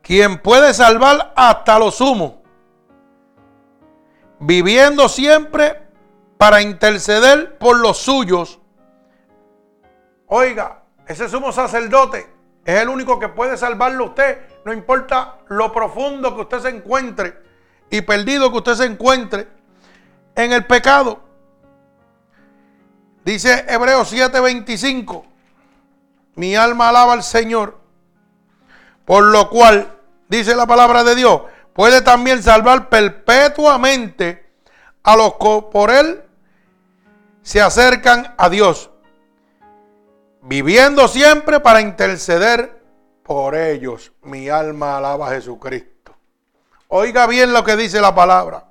[0.01, 2.41] Quien puede salvar hasta lo sumo,
[4.39, 5.92] viviendo siempre
[6.43, 8.59] para interceder por los suyos.
[10.27, 12.29] Oiga, ese sumo sacerdote
[12.65, 16.71] es el único que puede salvarlo a usted, no importa lo profundo que usted se
[16.71, 17.39] encuentre
[17.91, 19.47] y perdido que usted se encuentre
[20.35, 21.21] en el pecado.
[23.25, 25.25] Dice Hebreos 7:25,
[26.35, 27.79] mi alma alaba al Señor,
[29.05, 29.97] por lo cual,
[30.29, 34.45] dice la palabra de Dios, puede también salvar perpetuamente
[35.05, 36.25] a los que por él
[37.43, 38.91] se acercan a Dios,
[40.43, 42.83] viviendo siempre para interceder
[43.23, 44.13] por ellos.
[44.23, 46.15] Mi alma alaba a Jesucristo.
[46.89, 48.65] Oiga bien lo que dice la palabra.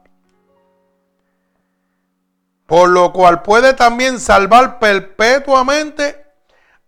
[2.65, 6.25] Por lo cual puede también salvar perpetuamente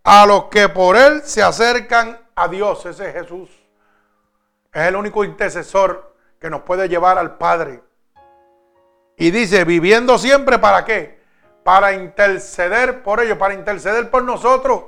[0.04, 2.86] a los que por él se acercan a Dios.
[2.86, 3.50] Ese es Jesús.
[4.72, 7.84] Es el único intercesor que nos puede llevar al Padre.
[9.18, 11.23] Y dice, viviendo siempre para qué?
[11.64, 14.84] Para interceder por ellos, para interceder por nosotros.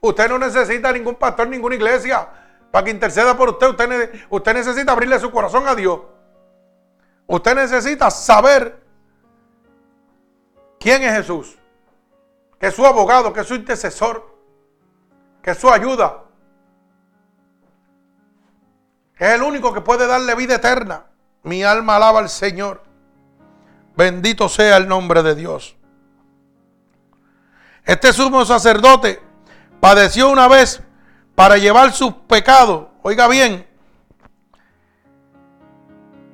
[0.00, 2.28] Usted no necesita ningún pastor, ninguna iglesia
[2.76, 3.68] para que interceda por usted.
[4.28, 4.54] usted.
[4.54, 5.98] Necesita abrirle su corazón a Dios.
[7.26, 8.82] Usted necesita saber
[10.78, 11.58] quién es Jesús.
[12.60, 14.30] Que es su abogado, que es su intercesor,
[15.42, 16.24] que es su ayuda.
[19.18, 21.06] es el único que puede darle vida eterna.
[21.44, 22.82] Mi alma alaba al Señor.
[23.96, 25.76] Bendito sea el nombre de Dios.
[27.84, 29.22] Este sumo sacerdote
[29.80, 30.82] padeció una vez
[31.34, 33.66] para llevar sus pecados, oiga bien,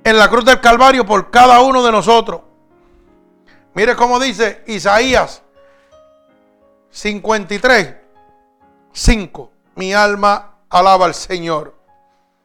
[0.04, 2.40] en la cruz del Calvario por cada uno de nosotros.
[3.74, 5.42] Mire cómo dice Isaías
[6.90, 7.96] 53,
[8.92, 9.52] 5.
[9.76, 11.74] Mi alma alaba al Señor.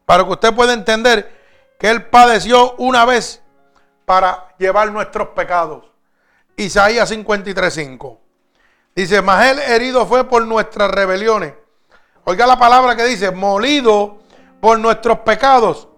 [0.06, 1.36] Para que usted pueda entender
[1.78, 3.42] que Él padeció una vez
[4.08, 5.84] para llevar nuestros pecados.
[6.56, 8.20] Isaías 53, 5.
[8.96, 11.54] Dice, mas Él herido fue por nuestras rebeliones
[12.28, 14.18] Oiga la palabra que dice, molido
[14.60, 15.88] por nuestros pecados.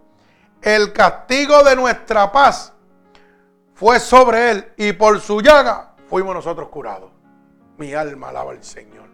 [0.63, 2.73] El castigo de nuestra paz
[3.75, 7.11] fue sobre él y por su llaga fuimos nosotros curados.
[7.79, 9.09] Mi alma alaba al Señor.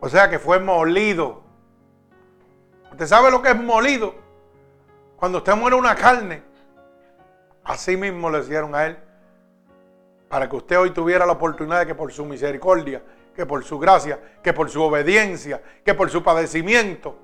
[0.00, 1.42] O sea que fue molido.
[2.90, 4.14] ¿Usted sabe lo que es molido?
[5.16, 6.42] Cuando usted muere una carne,
[7.70, 8.98] así mismo le hicieron a él.
[10.28, 13.02] Para que usted hoy tuviera la oportunidad de que por su misericordia
[13.34, 17.16] que por su gracia, que por su obediencia, que por su padecimiento,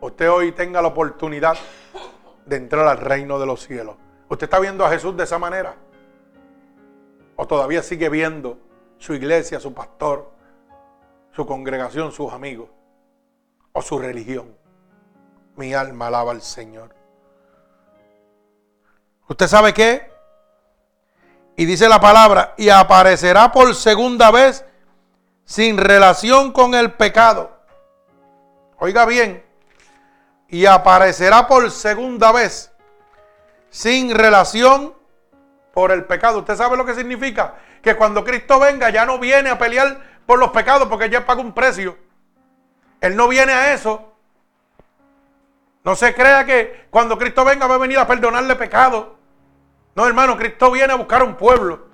[0.00, 1.56] usted hoy tenga la oportunidad
[2.46, 3.96] de entrar al reino de los cielos.
[4.28, 5.74] ¿Usted está viendo a Jesús de esa manera?
[7.36, 8.58] ¿O todavía sigue viendo
[8.98, 10.30] su iglesia, su pastor,
[11.32, 12.68] su congregación, sus amigos
[13.72, 14.54] o su religión?
[15.56, 17.01] Mi alma alaba al Señor.
[19.32, 20.10] ¿Usted sabe qué?
[21.56, 24.62] Y dice la palabra, y aparecerá por segunda vez
[25.46, 27.58] sin relación con el pecado.
[28.78, 29.42] Oiga bien,
[30.48, 32.72] y aparecerá por segunda vez
[33.70, 34.92] sin relación
[35.72, 36.40] por el pecado.
[36.40, 37.54] ¿Usted sabe lo que significa?
[37.82, 41.40] Que cuando Cristo venga ya no viene a pelear por los pecados porque ya pagó
[41.40, 41.96] un precio.
[43.00, 44.12] Él no viene a eso.
[45.84, 49.21] No se crea que cuando Cristo venga va a venir a perdonarle pecado.
[49.94, 51.86] No, hermano, Cristo viene a buscar un pueblo.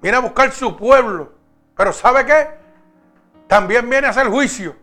[0.00, 1.32] Viene a buscar su pueblo.
[1.76, 2.48] Pero ¿sabe qué?
[3.48, 4.76] También viene a hacer juicio.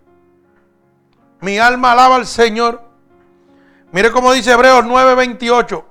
[1.39, 2.81] Mi alma alaba al Señor.
[3.91, 5.85] Mire cómo dice Hebreos 9:28.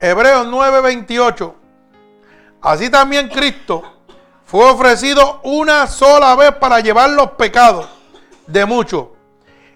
[0.00, 1.54] Hebreos 9:28.
[2.62, 3.82] Así también Cristo
[4.46, 7.88] fue ofrecido una sola vez para llevar los pecados
[8.46, 9.08] de muchos.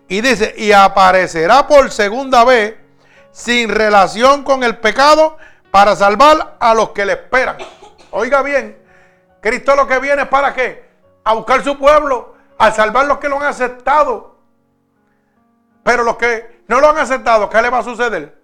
[0.09, 2.77] Y dice, y aparecerá por segunda vez
[3.31, 5.37] sin relación con el pecado
[5.71, 7.59] para salvar a los que le esperan.
[8.11, 8.83] Oiga bien,
[9.41, 10.89] Cristo lo que viene es para qué?
[11.25, 14.39] A buscar su pueblo, a salvar los que lo han aceptado.
[15.85, 18.43] Pero los que no lo han aceptado, ¿qué le va a suceder?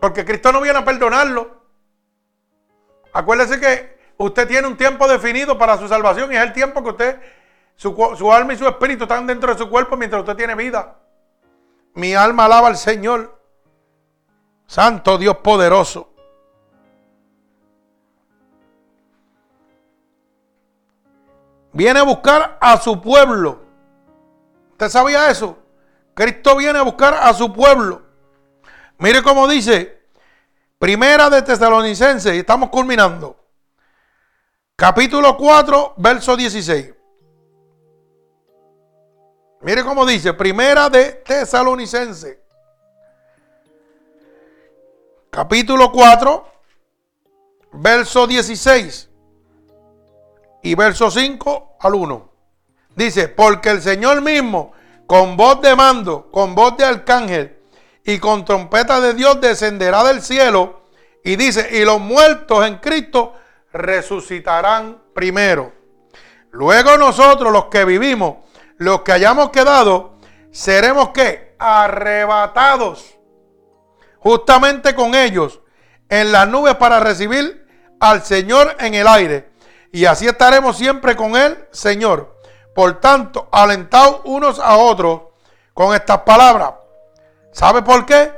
[0.00, 1.62] Porque Cristo no viene a perdonarlo.
[3.12, 6.90] Acuérdese que usted tiene un tiempo definido para su salvación y es el tiempo que
[6.90, 7.20] usted,
[7.76, 10.96] su, alma y su espíritu están dentro de su cuerpo mientras usted tiene vida.
[11.94, 13.40] Mi alma alaba al Señor.
[14.66, 16.10] Santo Dios poderoso.
[21.72, 23.60] Viene a buscar a su pueblo.
[24.72, 25.58] ¿Usted sabía eso?
[26.14, 28.02] Cristo viene a buscar a su pueblo.
[28.98, 30.06] Mire cómo dice,
[30.78, 33.36] primera de Tesalonicenses, y estamos culminando.
[34.76, 36.93] Capítulo 4, verso 16.
[39.64, 42.38] Mire cómo dice, primera de Tesalonicense.
[45.30, 46.46] Capítulo 4,
[47.72, 49.08] verso 16
[50.62, 52.32] y verso 5 al 1.
[52.94, 54.72] Dice, porque el Señor mismo,
[55.06, 57.56] con voz de mando, con voz de arcángel
[58.04, 60.82] y con trompeta de Dios, descenderá del cielo.
[61.24, 63.32] Y dice, y los muertos en Cristo
[63.72, 65.72] resucitarán primero.
[66.50, 68.43] Luego nosotros, los que vivimos,
[68.76, 70.14] los que hayamos quedado,
[70.50, 73.14] seremos que arrebatados
[74.18, 75.60] justamente con ellos
[76.08, 77.66] en las nubes para recibir
[78.00, 79.50] al Señor en el aire.
[79.92, 82.38] Y así estaremos siempre con el Señor.
[82.74, 85.22] Por tanto, alentados unos a otros
[85.72, 86.74] con estas palabras.
[87.52, 88.32] ¿Sabe por qué?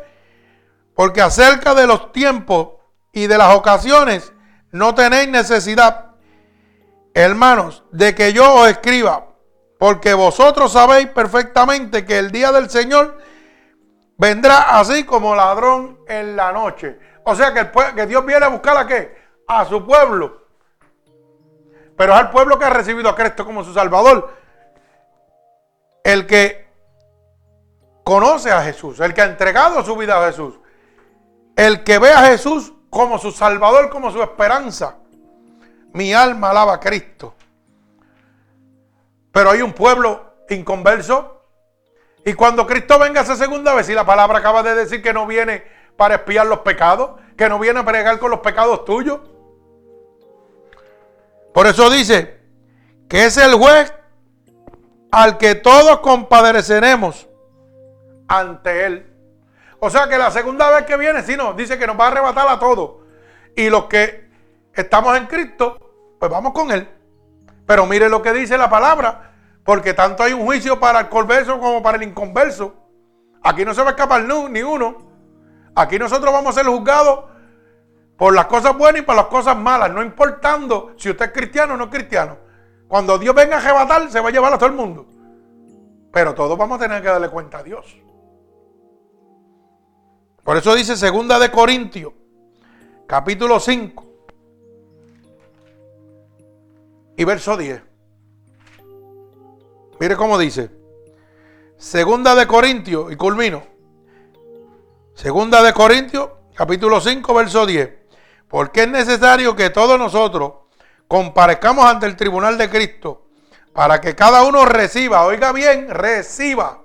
[0.94, 2.68] Porque acerca de los tiempos
[3.12, 4.32] y de las ocasiones
[4.72, 6.10] no tenéis necesidad,
[7.14, 9.26] hermanos, de que yo os escriba
[9.78, 13.18] porque vosotros sabéis perfectamente que el día del Señor
[14.16, 16.98] vendrá así como ladrón en la noche.
[17.24, 19.16] O sea que, que Dios viene a buscar a qué?
[19.46, 20.46] A su pueblo.
[21.96, 24.34] Pero es al pueblo que ha recibido a Cristo como su Salvador.
[26.04, 26.66] El que
[28.04, 30.54] conoce a Jesús, el que ha entregado su vida a Jesús,
[31.56, 34.96] el que ve a Jesús como su Salvador, como su esperanza.
[35.92, 37.34] Mi alma alaba a Cristo.
[39.36, 41.42] Pero hay un pueblo inconverso.
[42.24, 45.26] Y cuando Cristo venga esa segunda vez, y la palabra acaba de decir que no
[45.26, 45.62] viene
[45.94, 49.20] para espiar los pecados, que no viene a pregar con los pecados tuyos.
[51.52, 52.40] Por eso dice
[53.10, 53.92] que es el juez
[55.12, 57.28] al que todos compadeceremos
[58.28, 59.14] ante él.
[59.80, 62.08] O sea que la segunda vez que viene, si no, dice que nos va a
[62.08, 63.02] arrebatar a todos.
[63.54, 64.30] Y los que
[64.72, 66.95] estamos en Cristo, pues vamos con él.
[67.66, 69.32] Pero mire lo que dice la palabra,
[69.64, 72.74] porque tanto hay un juicio para el converso como para el inconverso.
[73.42, 74.96] Aquí no se va a escapar ni uno.
[75.74, 77.24] Aquí nosotros vamos a ser juzgados
[78.16, 81.74] por las cosas buenas y por las cosas malas, no importando si usted es cristiano
[81.74, 82.38] o no es cristiano.
[82.88, 85.06] Cuando Dios venga a arrebatar, se va a llevar a todo el mundo.
[86.12, 87.98] Pero todos vamos a tener que darle cuenta a Dios.
[90.44, 92.12] Por eso dice segunda de Corintios,
[93.06, 94.05] capítulo 5
[97.16, 97.82] y verso 10.
[99.98, 100.70] Mire cómo dice.
[101.78, 103.62] Segunda de Corintios, y culmino.
[105.14, 107.90] Segunda de Corintios, capítulo 5, verso 10.
[108.48, 110.52] Porque es necesario que todos nosotros
[111.08, 113.26] comparezcamos ante el tribunal de Cristo
[113.72, 116.80] para que cada uno reciba, oiga bien, reciba,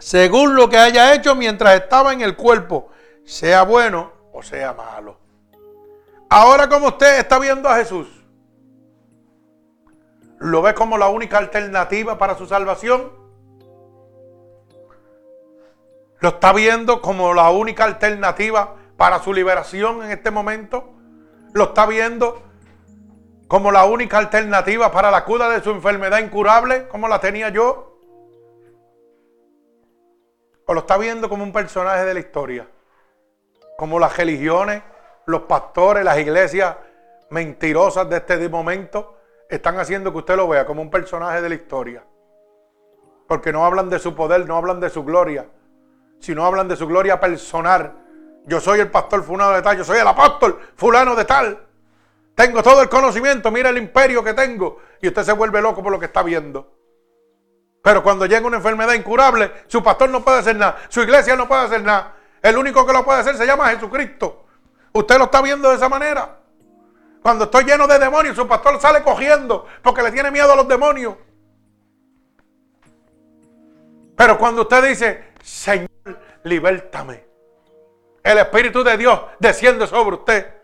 [0.00, 2.88] según lo que haya hecho mientras estaba en el cuerpo,
[3.24, 5.19] sea bueno o sea malo.
[6.32, 8.06] Ahora como usted está viendo a Jesús,
[10.38, 13.10] ¿lo ve como la única alternativa para su salvación?
[16.20, 20.92] ¿Lo está viendo como la única alternativa para su liberación en este momento?
[21.52, 22.40] ¿Lo está viendo
[23.48, 27.98] como la única alternativa para la cura de su enfermedad incurable, como la tenía yo?
[30.64, 32.68] ¿O lo está viendo como un personaje de la historia?
[33.76, 34.84] Como las religiones
[35.30, 36.76] los pastores, las iglesias
[37.30, 39.16] mentirosas de este momento
[39.48, 42.04] están haciendo que usted lo vea como un personaje de la historia.
[43.26, 45.46] Porque no hablan de su poder, no hablan de su gloria,
[46.18, 47.94] sino hablan de su gloria personal.
[48.44, 51.66] Yo soy el pastor fulano de tal, yo soy el apóstol fulano de tal.
[52.34, 54.78] Tengo todo el conocimiento, mira el imperio que tengo.
[55.00, 56.76] Y usted se vuelve loco por lo que está viendo.
[57.82, 61.48] Pero cuando llega una enfermedad incurable, su pastor no puede hacer nada, su iglesia no
[61.48, 62.14] puede hacer nada.
[62.42, 64.46] El único que lo puede hacer se llama Jesucristo.
[64.92, 66.38] Usted lo está viendo de esa manera.
[67.22, 70.66] Cuando estoy lleno de demonios, su pastor sale cogiendo porque le tiene miedo a los
[70.66, 71.16] demonios.
[74.16, 75.88] Pero cuando usted dice, Señor,
[76.44, 77.24] libértame,
[78.22, 80.54] el Espíritu de Dios desciende sobre usted.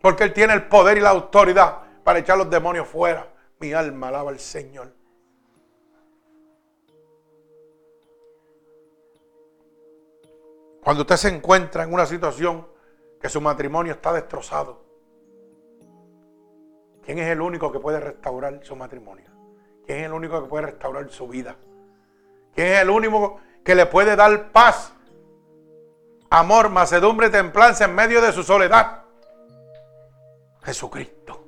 [0.00, 3.28] Porque Él tiene el poder y la autoridad para echar los demonios fuera.
[3.60, 4.92] Mi alma alaba al Señor.
[10.82, 12.66] Cuando usted se encuentra en una situación
[13.22, 14.82] que su matrimonio está destrozado.
[17.04, 19.30] ¿Quién es el único que puede restaurar su matrimonio?
[19.86, 21.54] ¿Quién es el único que puede restaurar su vida?
[22.52, 24.92] ¿Quién es el único que le puede dar paz,
[26.30, 29.04] amor, macedumbre y templanza en medio de su soledad?
[30.64, 31.44] Jesucristo.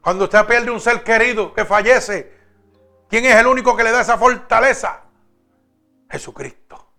[0.00, 2.32] Cuando usted pierde un ser querido que fallece,
[3.08, 5.02] ¿quién es el único que le da esa fortaleza?
[6.10, 6.91] Jesucristo.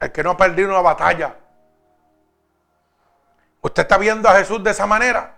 [0.00, 1.36] El que no ha perdido una batalla.
[3.60, 5.36] Usted está viendo a Jesús de esa manera.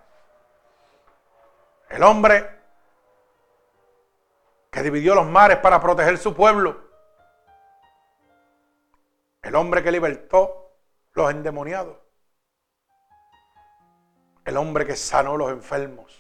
[1.89, 2.49] El hombre
[4.71, 6.81] que dividió los mares para proteger su pueblo.
[9.43, 10.71] El hombre que libertó
[11.13, 11.99] los endemoniados.
[14.45, 16.19] El hombre que sanó los enfermos.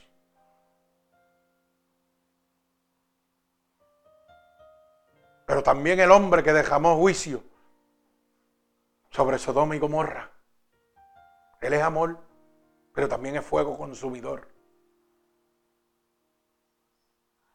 [5.46, 7.51] Pero también el hombre que dejamó juicio
[9.12, 10.30] sobre Sodoma y Gomorra.
[11.60, 12.18] Él es amor,
[12.94, 14.48] pero también es fuego consumidor.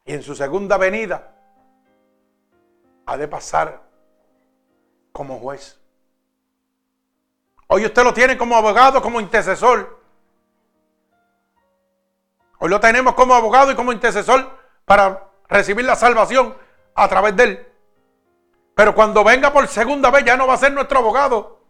[0.04, 1.34] Y en su segunda venida
[3.04, 3.82] ha de pasar
[5.12, 5.78] como juez.
[7.66, 9.98] Hoy usted lo tiene como abogado, como intercesor.
[12.60, 16.56] Hoy lo tenemos como abogado y como intercesor para recibir la salvación
[16.94, 17.67] a través de él.
[18.78, 21.64] Pero cuando venga por segunda vez ya no va a ser nuestro abogado.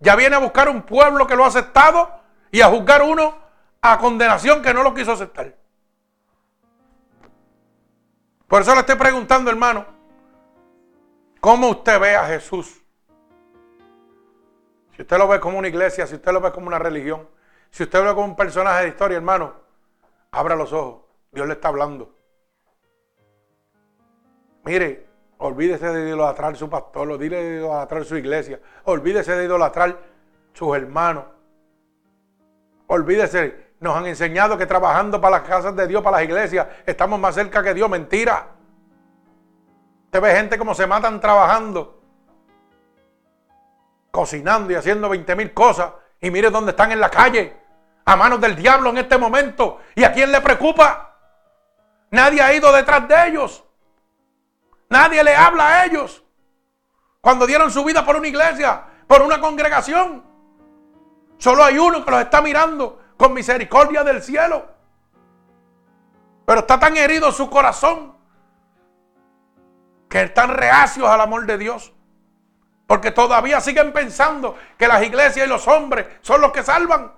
[0.00, 2.10] Ya viene a buscar un pueblo que lo ha aceptado
[2.50, 3.36] y a juzgar uno
[3.80, 5.54] a condenación que no lo quiso aceptar.
[8.48, 9.86] Por eso le estoy preguntando, hermano,
[11.38, 12.82] ¿cómo usted ve a Jesús?
[14.96, 17.28] Si usted lo ve como una iglesia, si usted lo ve como una religión,
[17.70, 19.54] si usted lo ve como un personaje de historia, hermano,
[20.32, 21.02] abra los ojos.
[21.30, 22.12] Dios le está hablando.
[24.64, 25.13] Mire,
[25.44, 29.98] olvídese de idolatrar su pastor, olvídese de idolatrar su iglesia, olvídese de idolatrar
[30.54, 31.24] sus hermanos.
[32.86, 37.18] Olvídese, nos han enseñado que trabajando para las casas de Dios, para las iglesias, estamos
[37.20, 37.90] más cerca que Dios.
[37.90, 38.48] Mentira.
[40.06, 42.00] Usted ve gente como se matan trabajando,
[44.10, 45.92] cocinando y haciendo 20 mil cosas.
[46.20, 47.54] Y mire dónde están en la calle,
[48.04, 49.80] a manos del diablo en este momento.
[49.94, 51.18] ¿Y a quién le preocupa?
[52.10, 53.63] Nadie ha ido detrás de ellos.
[54.94, 56.22] Nadie le habla a ellos.
[57.20, 60.22] Cuando dieron su vida por una iglesia, por una congregación.
[61.36, 64.68] Solo hay uno que los está mirando con misericordia del cielo.
[66.46, 68.14] Pero está tan herido su corazón
[70.08, 71.92] que están reacios al amor de Dios.
[72.86, 77.12] Porque todavía siguen pensando que las iglesias y los hombres son los que salvan.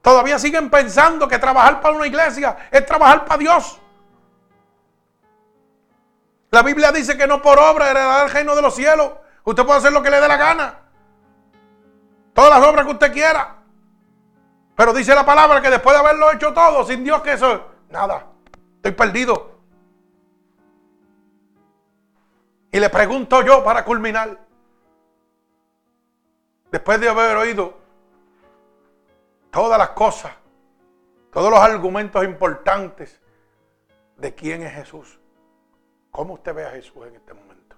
[0.00, 3.80] Todavía siguen pensando que trabajar para una iglesia es trabajar para Dios.
[6.50, 9.12] La Biblia dice que no por obra heredará el reino de los cielos.
[9.44, 10.78] Usted puede hacer lo que le dé la gana.
[12.32, 13.56] Todas las obras que usted quiera.
[14.74, 18.26] Pero dice la palabra que después de haberlo hecho todo, sin Dios que eso, nada.
[18.76, 19.60] Estoy perdido.
[22.72, 24.38] Y le pregunto yo para culminar.
[26.72, 27.78] Después de haber oído
[29.50, 30.32] todas las cosas,
[31.32, 33.20] todos los argumentos importantes
[34.16, 35.19] de quién es Jesús.
[36.10, 37.76] ¿Cómo usted ve a Jesús en este momento?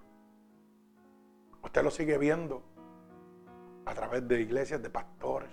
[1.63, 2.63] ¿Usted lo sigue viendo
[3.85, 5.51] a través de iglesias de pastores?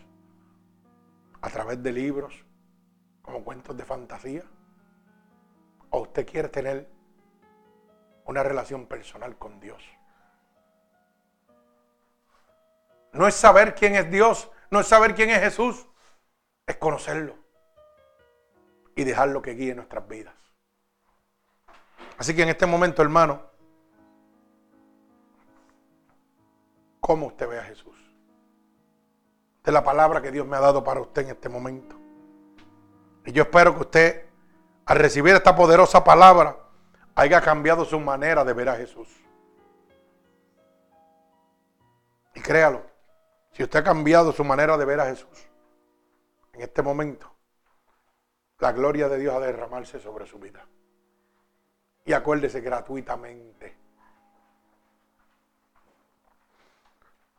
[1.41, 2.45] ¿A través de libros?
[3.21, 4.43] ¿Como cuentos de fantasía?
[5.89, 6.89] ¿O usted quiere tener
[8.25, 9.83] una relación personal con Dios?
[13.11, 15.87] No es saber quién es Dios, no es saber quién es Jesús,
[16.65, 17.35] es conocerlo
[18.95, 20.35] y dejarlo que guíe nuestras vidas.
[22.19, 23.41] Así que en este momento, hermano,
[26.99, 27.95] ¿cómo usted ve a Jesús?
[29.63, 31.95] De la palabra que Dios me ha dado para usted en este momento.
[33.25, 34.25] Y yo espero que usted,
[34.85, 36.57] al recibir esta poderosa palabra,
[37.15, 39.07] haya cambiado su manera de ver a Jesús.
[42.35, 42.85] Y créalo,
[43.51, 45.47] si usted ha cambiado su manera de ver a Jesús,
[46.51, 47.33] en este momento,
[48.57, 50.67] la gloria de Dios ha de derramarse sobre su vida.
[52.09, 53.77] Y acuérdese gratuitamente.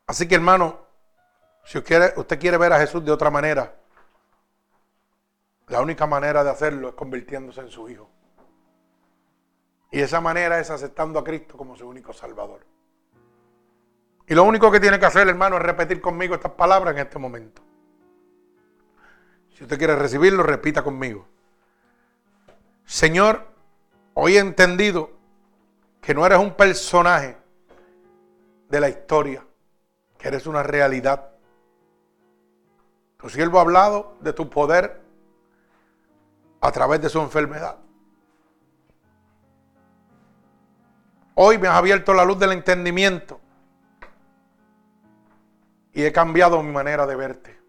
[0.07, 0.79] Así que hermano,
[1.65, 3.75] si usted quiere, ver a Jesús de otra manera,
[5.67, 8.09] la única manera de hacerlo es convirtiéndose en su hijo.
[9.91, 12.65] Y esa manera es aceptando a Cristo como su único Salvador.
[14.29, 17.19] Y lo único que tiene que hacer, hermano, es repetir conmigo estas palabras en este
[17.19, 17.61] momento.
[19.53, 21.27] Si usted quiere recibirlo, repita conmigo.
[22.85, 23.50] Señor,
[24.15, 25.11] Hoy he entendido
[26.01, 27.37] que no eres un personaje
[28.69, 29.45] de la historia,
[30.19, 31.31] que eres una realidad.
[33.19, 35.01] Tu siervo ha hablado de tu poder
[36.61, 37.79] a través de su enfermedad.
[41.35, 43.41] Hoy me has abierto la luz del entendimiento
[45.93, 47.61] y he cambiado mi manera de verte.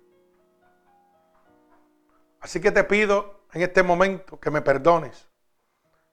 [2.41, 5.30] Así que te pido en este momento que me perdones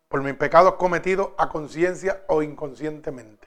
[0.09, 3.47] por mis pecados cometidos a conciencia o inconscientemente.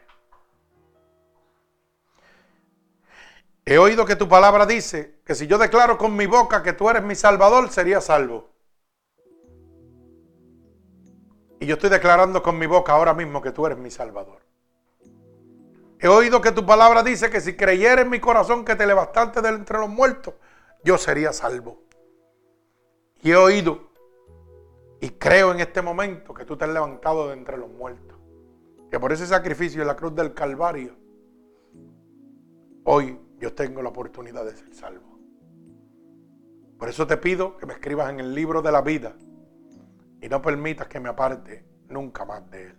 [3.66, 6.90] He oído que tu palabra dice que si yo declaro con mi boca que tú
[6.90, 8.50] eres mi salvador, sería salvo.
[11.60, 14.42] Y yo estoy declarando con mi boca ahora mismo que tú eres mi salvador.
[16.00, 19.42] He oído que tu palabra dice que si creyera en mi corazón que te levantaste
[19.42, 20.34] de entre los muertos,
[20.84, 21.84] yo sería salvo.
[23.22, 23.91] Y he oído
[25.02, 28.20] y creo en este momento que tú te has levantado de entre los muertos.
[28.90, 30.96] Que por ese sacrificio en la cruz del Calvario,
[32.84, 35.18] hoy yo tengo la oportunidad de ser salvo.
[36.78, 39.16] Por eso te pido que me escribas en el libro de la vida
[40.22, 42.76] y no permitas que me aparte nunca más de él.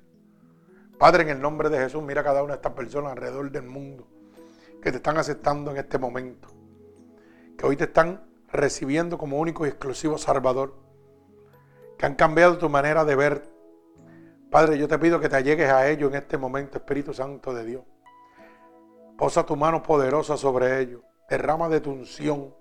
[0.98, 3.64] Padre, en el nombre de Jesús, mira a cada una de estas personas alrededor del
[3.64, 4.06] mundo
[4.80, 6.48] que te están aceptando en este momento,
[7.58, 10.91] que hoy te están recibiendo como único y exclusivo Salvador,
[12.02, 13.44] que han cambiado tu manera de ver.
[14.50, 17.64] Padre, yo te pido que te allegues a ellos en este momento, Espíritu Santo de
[17.64, 17.84] Dios.
[19.16, 21.00] Posa tu mano poderosa sobre ellos.
[21.30, 22.52] Derrama de tu unción,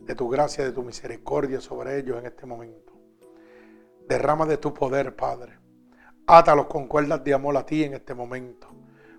[0.00, 2.92] de tu gracia, de tu misericordia sobre ellos en este momento.
[4.08, 5.60] Derrama de tu poder, Padre.
[6.26, 8.66] Átalos con cuerdas de amor a ti en este momento.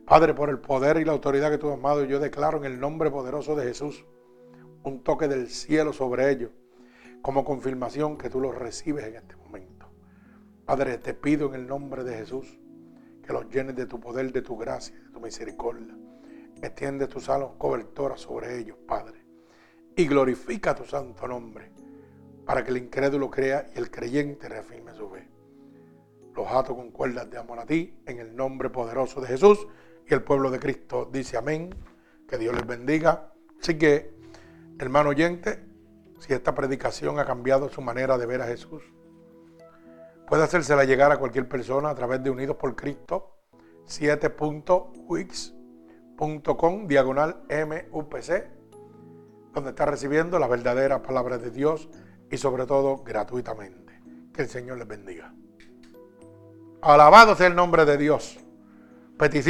[0.06, 2.82] Padre, por el poder y la autoridad que tú has dado, yo declaro en el
[2.82, 4.06] nombre poderoso de Jesús
[4.84, 6.52] un toque del cielo sobre ellos,
[7.22, 9.39] como confirmación que tú los recibes en este momento.
[10.70, 12.60] Padre, te pido en el nombre de Jesús
[13.26, 15.98] que los llenes de tu poder, de tu gracia, de tu misericordia.
[16.62, 19.26] Extiende tus alas cobertoras sobre ellos, Padre.
[19.96, 21.72] Y glorifica tu santo nombre
[22.46, 25.28] para que el incrédulo crea y el creyente reafirme su fe.
[26.36, 29.68] Los ato con cuerdas de amor a ti en el nombre poderoso de Jesús
[30.06, 31.74] y el pueblo de Cristo dice amén.
[32.28, 33.34] Que Dios les bendiga.
[33.60, 34.14] Así que
[34.78, 35.66] Hermano oyente,
[36.20, 38.84] si esta predicación ha cambiado su manera de ver a Jesús,
[40.30, 43.36] puede hacérsela llegar a cualquier persona a través de Unidos por Cristo
[43.88, 48.48] 7.wix.com diagonal MUPC,
[49.54, 51.90] donde está recibiendo la verdadera palabra de Dios
[52.30, 54.00] y sobre todo gratuitamente.
[54.32, 55.34] Que el Señor les bendiga.
[56.82, 58.38] Alabado sea el nombre de Dios.
[59.18, 59.38] Petición